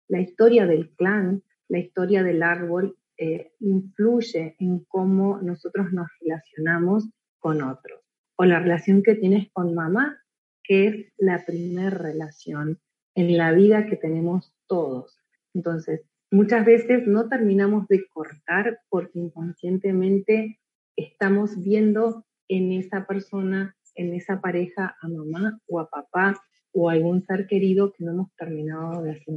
La 0.07 0.19
historia 0.19 0.65
del 0.65 0.89
clan, 0.95 1.43
la 1.67 1.79
historia 1.79 2.23
del 2.23 2.43
árbol 2.43 2.97
eh, 3.21 3.51
influye 3.59 4.55
en 4.59 4.85
cómo 4.85 5.41
nosotros 5.41 5.91
nos 5.91 6.07
relacionamos 6.21 7.09
con 7.37 7.61
otros. 7.61 7.99
O 8.37 8.45
la 8.45 8.59
relación 8.59 9.03
que 9.03 9.15
tienes 9.15 9.51
con 9.51 9.75
mamá, 9.75 10.23
que 10.63 10.87
es 10.87 11.13
la 11.17 11.45
primera 11.45 11.89
relación 11.89 12.79
en 13.15 13.37
la 13.37 13.51
vida 13.51 13.87
que 13.87 13.97
tenemos 13.97 14.53
todos. 14.67 15.17
Entonces, 15.53 16.01
muchas 16.31 16.65
veces 16.65 17.07
no 17.07 17.27
terminamos 17.27 17.87
de 17.89 18.07
cortar 18.07 18.79
porque 18.87 19.19
inconscientemente 19.19 20.59
estamos 20.95 21.61
viendo 21.61 22.25
en 22.47 22.71
esa 22.71 23.05
persona, 23.05 23.75
en 23.95 24.13
esa 24.13 24.39
pareja, 24.39 24.95
a 25.01 25.07
mamá 25.09 25.59
o 25.67 25.81
a 25.81 25.89
papá 25.89 26.39
o 26.71 26.89
a 26.89 26.93
algún 26.93 27.25
ser 27.25 27.47
querido 27.47 27.91
que 27.91 28.05
no 28.05 28.11
hemos 28.11 28.33
terminado 28.35 29.01
de 29.01 29.11
hacer 29.11 29.33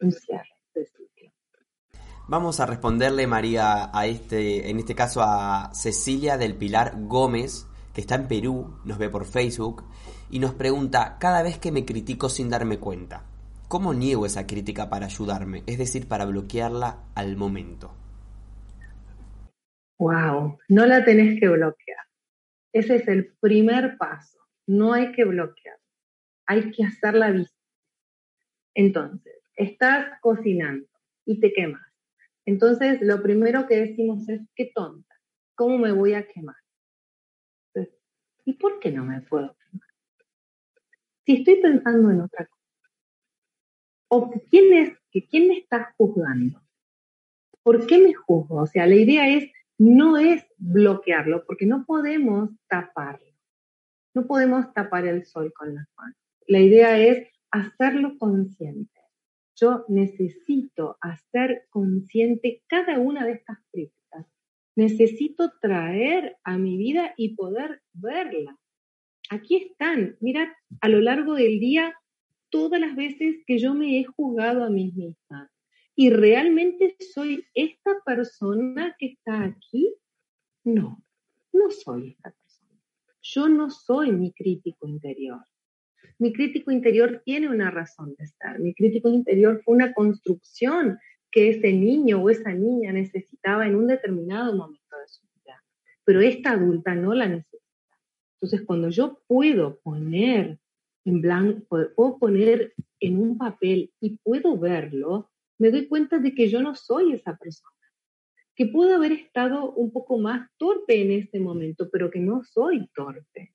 un, 0.00 0.12
cierre 0.12 0.50
de. 0.74 0.86
Vamos 2.28 2.60
a 2.60 2.66
responderle, 2.66 3.26
María, 3.26 3.90
a 3.92 4.06
este, 4.06 4.70
en 4.70 4.78
este 4.78 4.94
caso 4.94 5.22
a 5.22 5.70
Cecilia 5.74 6.38
del 6.38 6.54
Pilar 6.54 6.94
Gómez, 6.96 7.66
que 7.92 8.00
está 8.00 8.14
en 8.14 8.28
Perú, 8.28 8.78
nos 8.84 8.98
ve 8.98 9.08
por 9.08 9.24
Facebook, 9.24 9.84
y 10.30 10.38
nos 10.38 10.54
pregunta, 10.54 11.16
cada 11.18 11.42
vez 11.42 11.58
que 11.58 11.72
me 11.72 11.84
critico 11.84 12.28
sin 12.28 12.48
darme 12.48 12.78
cuenta, 12.78 13.24
¿cómo 13.66 13.94
niego 13.94 14.26
esa 14.26 14.46
crítica 14.46 14.88
para 14.88 15.06
ayudarme? 15.06 15.64
Es 15.66 15.78
decir, 15.78 16.06
para 16.06 16.24
bloquearla 16.24 17.04
al 17.14 17.36
momento. 17.36 17.92
Wow, 19.98 20.58
no 20.68 20.86
la 20.86 21.04
tenés 21.04 21.38
que 21.38 21.48
bloquear. 21.48 21.98
Ese 22.72 22.96
es 22.96 23.08
el 23.08 23.34
primer 23.40 23.98
paso. 23.98 24.38
No 24.66 24.92
hay 24.92 25.12
que 25.12 25.24
bloquear. 25.24 25.78
Hay 26.46 26.70
que 26.70 26.84
hacerla 26.84 27.30
vista. 27.30 27.54
Entonces, 28.74 29.34
estás 29.54 30.06
cocinando 30.22 30.86
y 31.26 31.40
te 31.40 31.52
quemas. 31.52 31.89
Entonces, 32.50 33.00
lo 33.00 33.22
primero 33.22 33.68
que 33.68 33.76
decimos 33.76 34.28
es, 34.28 34.40
qué 34.56 34.72
tonta, 34.74 35.14
¿cómo 35.54 35.78
me 35.78 35.92
voy 35.92 36.14
a 36.14 36.26
quemar? 36.26 36.56
¿Y 38.44 38.54
por 38.54 38.80
qué 38.80 38.90
no 38.90 39.04
me 39.04 39.20
puedo 39.20 39.56
quemar? 39.56 39.88
Si 41.24 41.36
estoy 41.36 41.60
pensando 41.60 42.10
en 42.10 42.22
otra 42.22 42.46
cosa, 42.46 42.90
o 44.08 44.32
quién 44.50 44.72
es, 44.72 44.98
que 45.12 45.28
quién 45.28 45.46
me 45.46 45.58
está 45.58 45.94
juzgando, 45.96 46.60
¿por 47.62 47.86
qué 47.86 47.98
me 47.98 48.14
juzgo? 48.14 48.62
O 48.62 48.66
sea, 48.66 48.84
la 48.88 48.96
idea 48.96 49.28
es 49.28 49.48
no 49.78 50.18
es 50.18 50.44
bloquearlo, 50.58 51.44
porque 51.46 51.66
no 51.66 51.84
podemos 51.86 52.50
taparlo. 52.68 53.32
No 54.12 54.26
podemos 54.26 54.74
tapar 54.74 55.06
el 55.06 55.24
sol 55.24 55.52
con 55.54 55.76
las 55.76 55.86
manos. 55.96 56.16
La 56.48 56.58
idea 56.58 56.98
es 56.98 57.28
hacerlo 57.52 58.18
consciente. 58.18 58.99
Yo 59.60 59.84
necesito 59.88 60.96
hacer 61.00 61.66
consciente 61.70 62.62
cada 62.66 62.98
una 62.98 63.26
de 63.26 63.32
estas 63.32 63.58
críticas. 63.70 64.26
Necesito 64.76 65.52
traer 65.60 66.36
a 66.44 66.56
mi 66.56 66.76
vida 66.78 67.12
y 67.16 67.34
poder 67.34 67.82
verla. 67.92 68.56
Aquí 69.28 69.56
están. 69.56 70.16
Mira, 70.20 70.56
a 70.80 70.88
lo 70.88 71.00
largo 71.00 71.34
del 71.34 71.60
día, 71.60 71.94
todas 72.48 72.80
las 72.80 72.96
veces 72.96 73.36
que 73.46 73.58
yo 73.58 73.74
me 73.74 74.00
he 74.00 74.04
juzgado 74.04 74.64
a 74.64 74.70
mí 74.70 74.92
misma 74.92 75.50
¿Y 76.02 76.08
realmente 76.08 76.96
soy 77.12 77.44
esta 77.52 78.00
persona 78.06 78.96
que 78.98 79.06
está 79.08 79.44
aquí? 79.44 79.94
No, 80.64 81.04
no 81.52 81.70
soy 81.70 82.12
esta 82.12 82.30
persona. 82.30 82.80
Yo 83.20 83.50
no 83.50 83.68
soy 83.68 84.10
mi 84.12 84.32
crítico 84.32 84.88
interior. 84.88 85.44
Mi 86.20 86.34
crítico 86.34 86.70
interior 86.70 87.22
tiene 87.24 87.48
una 87.48 87.70
razón 87.70 88.14
de 88.18 88.24
estar. 88.24 88.60
Mi 88.60 88.74
crítico 88.74 89.08
interior 89.08 89.62
fue 89.64 89.74
una 89.74 89.94
construcción 89.94 90.98
que 91.30 91.48
ese 91.48 91.72
niño 91.72 92.22
o 92.22 92.28
esa 92.28 92.52
niña 92.52 92.92
necesitaba 92.92 93.66
en 93.66 93.74
un 93.74 93.86
determinado 93.86 94.54
momento 94.54 94.96
de 94.98 95.08
su 95.08 95.26
vida. 95.34 95.64
Pero 96.04 96.20
esta 96.20 96.50
adulta 96.50 96.94
no 96.94 97.14
la 97.14 97.26
necesita. 97.26 97.64
Entonces, 98.34 98.66
cuando 98.66 98.90
yo 98.90 99.22
puedo 99.26 99.80
poner 99.80 100.58
en 101.06 101.22
blanco, 101.22 101.78
puedo 101.96 102.18
poner 102.18 102.74
en 103.00 103.18
un 103.18 103.38
papel 103.38 103.90
y 103.98 104.18
puedo 104.18 104.58
verlo, 104.58 105.30
me 105.58 105.70
doy 105.70 105.88
cuenta 105.88 106.18
de 106.18 106.34
que 106.34 106.48
yo 106.48 106.60
no 106.60 106.74
soy 106.74 107.14
esa 107.14 107.38
persona, 107.38 107.74
que 108.54 108.66
puedo 108.66 108.94
haber 108.94 109.12
estado 109.12 109.72
un 109.72 109.90
poco 109.90 110.18
más 110.18 110.50
torpe 110.58 111.00
en 111.00 111.12
este 111.12 111.40
momento, 111.40 111.88
pero 111.90 112.10
que 112.10 112.20
no 112.20 112.44
soy 112.44 112.90
torpe, 112.94 113.54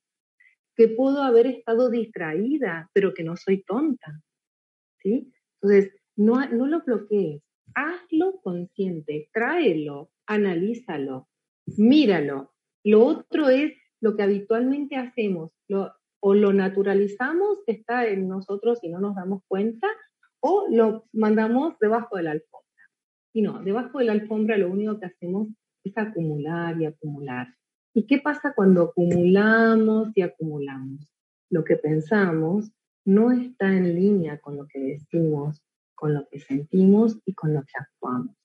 que 0.76 0.90
puedo 0.90 1.24
haber 1.24 1.48
estado 1.48 1.90
distraída, 1.90 2.90
pero 2.94 3.14
que 3.14 3.24
no 3.24 3.36
soy 3.38 3.64
tonta. 3.64 4.22
¿sí? 5.00 5.32
Entonces, 5.62 5.94
no, 6.16 6.48
no 6.50 6.68
lo 6.68 6.82
bloquees, 6.82 7.42
hazlo 7.74 8.40
consciente, 8.42 9.30
tráelo, 9.34 10.12
analízalo, 10.26 11.28
míralo. 11.78 12.54
Lo 12.84 13.06
otro 13.06 13.50
es 13.50 13.74
lo 14.02 14.16
que 14.16 14.24
habitualmente 14.24 14.96
hacemos, 14.96 15.52
lo, 15.68 15.92
o 16.20 16.34
lo 16.34 16.54
naturalizamos 16.54 17.60
está 17.68 18.08
en 18.08 18.28
nosotros 18.28 18.80
y 18.82 18.90
no 18.90 19.00
nos 19.00 19.16
damos 19.16 19.42
cuenta, 19.48 19.88
o 20.40 20.68
lo 20.70 21.06
mandamos 21.14 21.78
debajo 21.80 22.18
de 22.18 22.24
la 22.24 22.32
alfombra. 22.32 22.66
Y 23.34 23.42
no, 23.42 23.64
debajo 23.64 24.00
de 24.00 24.06
la 24.06 24.14
alfombra 24.14 24.58
lo 24.58 24.70
único 24.70 25.00
que 25.00 25.08
hacemos 25.08 25.50
es 25.84 25.98
acumular 25.98 26.80
y 26.80 26.86
acumular. 26.86 27.48
¿Y 27.98 28.08
qué 28.08 28.20
pasa 28.20 28.52
cuando 28.54 28.84
acumulamos 28.84 30.10
y 30.16 30.22
acumulamos? 30.22 31.10
Lo 31.50 31.64
que 31.64 31.78
pensamos 31.78 32.70
no 33.06 33.32
está 33.32 33.70
en 33.70 33.96
línea 33.96 34.38
con 34.40 34.58
lo 34.58 34.68
que 34.68 34.80
decimos, 34.80 35.64
con 35.96 36.14
lo 36.14 36.28
que 36.28 36.42
sentimos 36.42 37.18
y 37.26 37.34
con 37.34 37.54
lo 37.54 37.62
que 37.62 37.72
actuamos. 37.80 38.36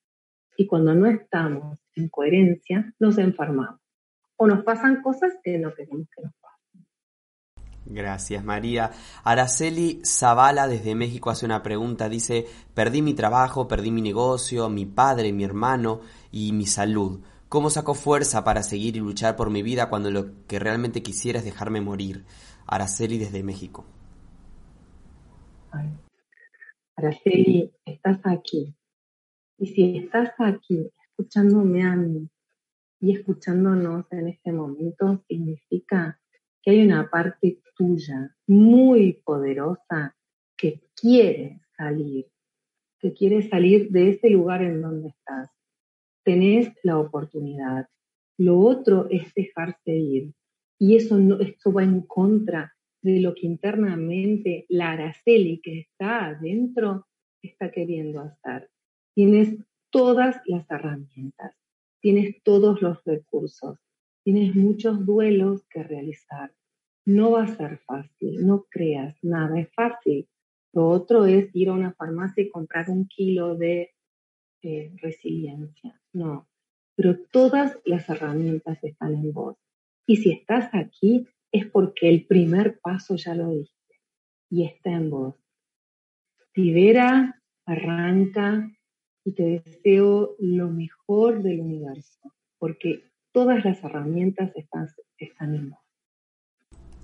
Y 0.57 0.69
cuando 0.69 0.95
no 0.95 1.07
estamos 1.07 1.81
en 1.97 2.09
coherencia, 2.11 2.95
nos 3.01 3.19
enfermamos. 3.19 3.81
O 4.37 4.47
nos 4.47 4.63
pasan 4.63 5.03
cosas 5.03 5.33
que 5.43 5.59
no 5.59 5.75
queremos 5.75 6.07
que 6.15 6.23
nos 6.23 6.33
Gracias, 7.87 8.45
María. 8.45 8.93
Araceli 9.25 10.01
Zavala 10.05 10.69
desde 10.69 10.95
México 10.95 11.29
hace 11.29 11.45
una 11.45 11.65
pregunta. 11.65 12.09
Dice, 12.09 12.47
perdí 12.73 13.03
mi 13.03 13.15
trabajo, 13.15 13.67
perdí 13.67 13.91
mi 13.91 14.01
negocio, 14.01 14.69
mi 14.69 14.87
padre, 14.87 15.33
mi 15.33 15.43
hermano 15.43 16.01
y 16.31 16.53
mi 16.53 16.67
salud. 16.67 17.21
¿Cómo 17.51 17.69
saco 17.69 17.95
fuerza 17.95 18.45
para 18.45 18.63
seguir 18.63 18.95
y 18.95 19.01
luchar 19.01 19.35
por 19.35 19.51
mi 19.51 19.61
vida 19.61 19.91
cuando 19.91 20.13
lo 20.13 20.47
que 20.47 20.61
realmente 20.61 21.03
quisiera 21.03 21.41
es 21.41 21.45
dejarme 21.45 21.81
morir? 21.81 22.25
Araceli 22.65 23.19
desde 23.19 23.43
México. 23.43 23.85
Araceli, 26.95 27.73
estás 27.85 28.21
aquí. 28.23 28.73
Y 29.59 29.67
si 29.67 29.97
estás 29.99 30.31
aquí 30.39 30.93
escuchándome 31.09 31.83
a 31.83 31.97
mí 31.97 32.31
y 33.01 33.17
escuchándonos 33.17 34.07
en 34.13 34.29
este 34.29 34.53
momento, 34.53 35.25
significa 35.27 36.21
que 36.63 36.71
hay 36.71 36.83
una 36.83 37.11
parte 37.11 37.61
tuya 37.77 38.33
muy 38.47 39.15
poderosa 39.25 40.15
que 40.57 40.83
quiere 40.95 41.63
salir, 41.77 42.29
que 43.01 43.13
quiere 43.13 43.43
salir 43.51 43.91
de 43.91 44.11
ese 44.11 44.31
lugar 44.31 44.63
en 44.63 44.81
donde 44.81 45.09
estás. 45.09 45.51
Tenés 46.25 46.73
la 46.83 46.99
oportunidad. 46.99 47.87
Lo 48.39 48.59
otro 48.59 49.09
es 49.11 49.33
dejarse 49.35 49.95
ir. 49.95 50.33
Y 50.79 50.97
eso, 50.97 51.19
no, 51.19 51.39
esto 51.41 51.73
va 51.73 51.85
en 51.85 52.03
contra 52.03 52.75
de 53.03 53.21
lo 53.21 53.35
que 53.35 53.47
internamente 53.47 54.67
la 54.69 54.93
Araceli 54.93 55.61
que 55.61 55.81
está 55.81 56.27
adentro 56.27 57.07
está 57.43 57.71
queriendo 57.71 58.21
hacer. 58.21 58.71
Tienes 59.15 59.57
todas 59.91 60.41
las 60.47 60.71
herramientas, 60.71 61.57
tienes 62.01 62.43
todos 62.43 62.81
los 62.83 63.03
recursos, 63.05 63.79
tienes 64.25 64.55
muchos 64.55 65.05
duelos 65.05 65.67
que 65.69 65.83
realizar. 65.83 66.53
No 67.07 67.33
va 67.33 67.45
a 67.45 67.57
ser 67.57 67.79
fácil, 67.79 68.47
no 68.47 68.67
creas, 68.71 69.17
nada 69.23 69.59
es 69.59 69.73
fácil. 69.75 70.29
Lo 70.73 70.89
otro 70.89 71.27
es 71.27 71.51
ir 71.55 71.69
a 71.71 71.73
una 71.73 71.93
farmacia 71.95 72.45
y 72.45 72.51
comprar 72.51 72.91
un 72.91 73.09
kilo 73.09 73.57
de 73.57 73.91
eh, 74.63 74.93
resiliencia. 74.97 76.00
No, 76.13 76.49
pero 76.97 77.19
todas 77.31 77.79
las 77.85 78.09
herramientas 78.09 78.79
están 78.83 79.15
en 79.15 79.33
vos. 79.33 79.57
Y 80.07 80.17
si 80.17 80.33
estás 80.33 80.71
aquí 80.73 81.27
es 81.53 81.67
porque 81.67 82.09
el 82.09 82.27
primer 82.27 82.79
paso 82.81 83.17
ya 83.17 83.35
lo 83.35 83.51
diste. 83.51 83.75
y 84.51 84.65
está 84.65 84.91
en 84.91 85.11
vos. 85.11 85.37
Libera, 86.55 87.41
arranca 87.65 88.69
y 89.25 89.33
te 89.33 89.63
deseo 89.65 90.35
lo 90.41 90.69
mejor 90.69 91.43
del 91.43 91.61
universo, 91.61 92.35
porque 92.59 93.05
todas 93.33 93.65
las 93.65 93.83
herramientas 93.85 94.51
están, 94.57 94.89
están 95.19 95.55
en 95.55 95.71
vos. 95.71 95.81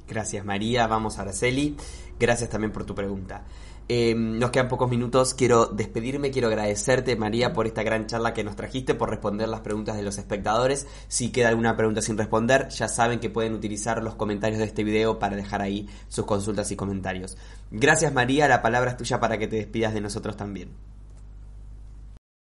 Gracias 0.08 0.44
María, 0.44 0.86
vamos 0.86 1.18
Araceli. 1.18 1.76
Gracias 2.18 2.50
también 2.50 2.72
por 2.72 2.84
tu 2.84 2.94
pregunta. 2.94 3.44
Em, 3.88 4.40
nos 4.40 4.50
quedan 4.50 4.68
pocos 4.68 4.90
minutos. 4.90 5.32
Quiero 5.34 5.66
despedirme, 5.66 6.32
quiero 6.32 6.48
agradecerte, 6.48 7.14
María, 7.14 7.52
por 7.52 7.66
esta 7.66 7.84
gran 7.84 8.06
charla 8.06 8.34
que 8.34 8.42
nos 8.42 8.56
trajiste, 8.56 8.94
por 8.94 9.10
responder 9.10 9.48
las 9.48 9.60
preguntas 9.60 9.96
de 9.96 10.02
los 10.02 10.18
espectadores. 10.18 10.88
Si 11.06 11.30
queda 11.30 11.50
alguna 11.50 11.76
pregunta 11.76 12.02
sin 12.02 12.18
responder, 12.18 12.68
ya 12.68 12.88
saben 12.88 13.20
que 13.20 13.30
pueden 13.30 13.54
utilizar 13.54 14.02
los 14.02 14.16
comentarios 14.16 14.58
de 14.58 14.64
este 14.64 14.82
video 14.82 15.20
para 15.20 15.36
dejar 15.36 15.62
ahí 15.62 15.88
sus 16.08 16.26
consultas 16.26 16.72
y 16.72 16.76
comentarios. 16.76 17.38
Gracias, 17.70 18.12
María. 18.12 18.48
La 18.48 18.60
palabra 18.60 18.90
es 18.90 18.96
tuya 18.96 19.20
para 19.20 19.38
que 19.38 19.46
te 19.46 19.56
despidas 19.56 19.94
de 19.94 20.00
nosotros 20.00 20.36
también. 20.36 20.70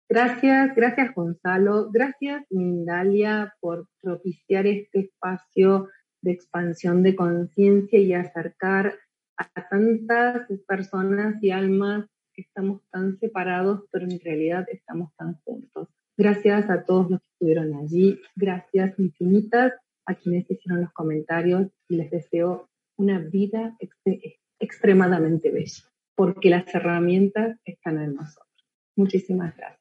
Gracias, 0.08 0.74
gracias 0.74 1.14
Gonzalo, 1.14 1.88
gracias 1.92 2.42
Mindalia 2.50 3.54
por 3.60 3.86
propiciar 4.02 4.66
este 4.66 5.02
espacio 5.02 5.86
de 6.20 6.32
expansión 6.32 7.04
de 7.04 7.14
conciencia 7.14 7.96
y 7.96 8.12
acercar 8.12 8.98
a 9.54 9.68
tantas 9.68 10.46
personas 10.66 11.42
y 11.42 11.50
almas 11.50 12.06
que 12.34 12.42
estamos 12.42 12.82
tan 12.90 13.18
separados, 13.18 13.84
pero 13.90 14.04
en 14.04 14.20
realidad 14.20 14.66
estamos 14.70 15.14
tan 15.16 15.34
juntos. 15.44 15.88
Gracias 16.16 16.68
a 16.68 16.84
todos 16.84 17.10
los 17.10 17.20
que 17.20 17.28
estuvieron 17.32 17.74
allí, 17.74 18.20
gracias 18.36 18.98
infinitas 18.98 19.72
a 20.06 20.14
quienes 20.14 20.50
hicieron 20.50 20.82
los 20.82 20.92
comentarios 20.92 21.68
y 21.88 21.96
les 21.96 22.10
deseo 22.10 22.68
una 22.96 23.18
vida 23.18 23.76
extremadamente 24.58 25.50
bella, 25.50 25.84
porque 26.14 26.50
las 26.50 26.72
herramientas 26.74 27.58
están 27.64 27.98
en 27.98 28.14
nosotros. 28.14 28.46
Muchísimas 28.96 29.56
gracias. 29.56 29.79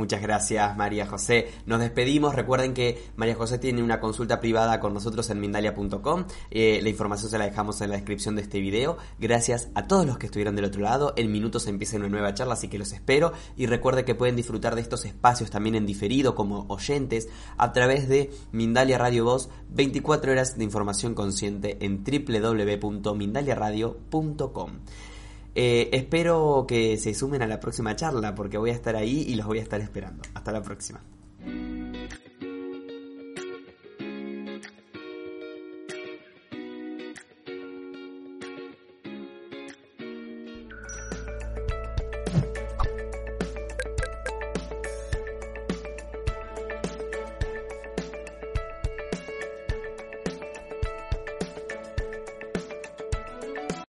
Muchas 0.00 0.22
gracias 0.22 0.74
María 0.78 1.04
José. 1.04 1.50
Nos 1.66 1.78
despedimos. 1.78 2.34
Recuerden 2.34 2.72
que 2.72 3.10
María 3.16 3.34
José 3.34 3.58
tiene 3.58 3.82
una 3.82 4.00
consulta 4.00 4.40
privada 4.40 4.80
con 4.80 4.94
nosotros 4.94 5.28
en 5.28 5.40
Mindalia.com. 5.40 6.24
Eh, 6.50 6.80
la 6.82 6.88
información 6.88 7.30
se 7.30 7.36
la 7.36 7.44
dejamos 7.44 7.82
en 7.82 7.90
la 7.90 7.96
descripción 7.96 8.34
de 8.34 8.40
este 8.40 8.60
video. 8.60 8.96
Gracias 9.18 9.68
a 9.74 9.86
todos 9.86 10.06
los 10.06 10.16
que 10.16 10.24
estuvieron 10.24 10.56
del 10.56 10.64
otro 10.64 10.80
lado. 10.80 11.12
En 11.18 11.30
minutos 11.30 11.66
empieza 11.66 11.98
una 11.98 12.08
nueva 12.08 12.32
charla, 12.32 12.54
así 12.54 12.68
que 12.68 12.78
los 12.78 12.92
espero. 12.92 13.34
Y 13.58 13.66
recuerden 13.66 14.06
que 14.06 14.14
pueden 14.14 14.36
disfrutar 14.36 14.74
de 14.74 14.80
estos 14.80 15.04
espacios 15.04 15.50
también 15.50 15.74
en 15.74 15.84
diferido 15.84 16.34
como 16.34 16.64
oyentes 16.68 17.28
a 17.58 17.74
través 17.74 18.08
de 18.08 18.30
Mindalia 18.52 18.96
Radio 18.96 19.26
Voz. 19.26 19.50
24 19.68 20.32
horas 20.32 20.56
de 20.56 20.64
información 20.64 21.14
consciente 21.14 21.76
en 21.84 22.02
www.mindaliaradio.com. 22.02 24.70
Eh, 25.62 25.90
espero 25.92 26.64
que 26.66 26.96
se 26.96 27.12
sumen 27.12 27.42
a 27.42 27.46
la 27.46 27.60
próxima 27.60 27.94
charla 27.94 28.34
porque 28.34 28.56
voy 28.56 28.70
a 28.70 28.72
estar 28.72 28.96
ahí 28.96 29.26
y 29.28 29.34
los 29.34 29.46
voy 29.46 29.58
a 29.58 29.62
estar 29.62 29.78
esperando. 29.78 30.22
Hasta 30.32 30.52
la 30.52 30.62
próxima. 30.62 31.02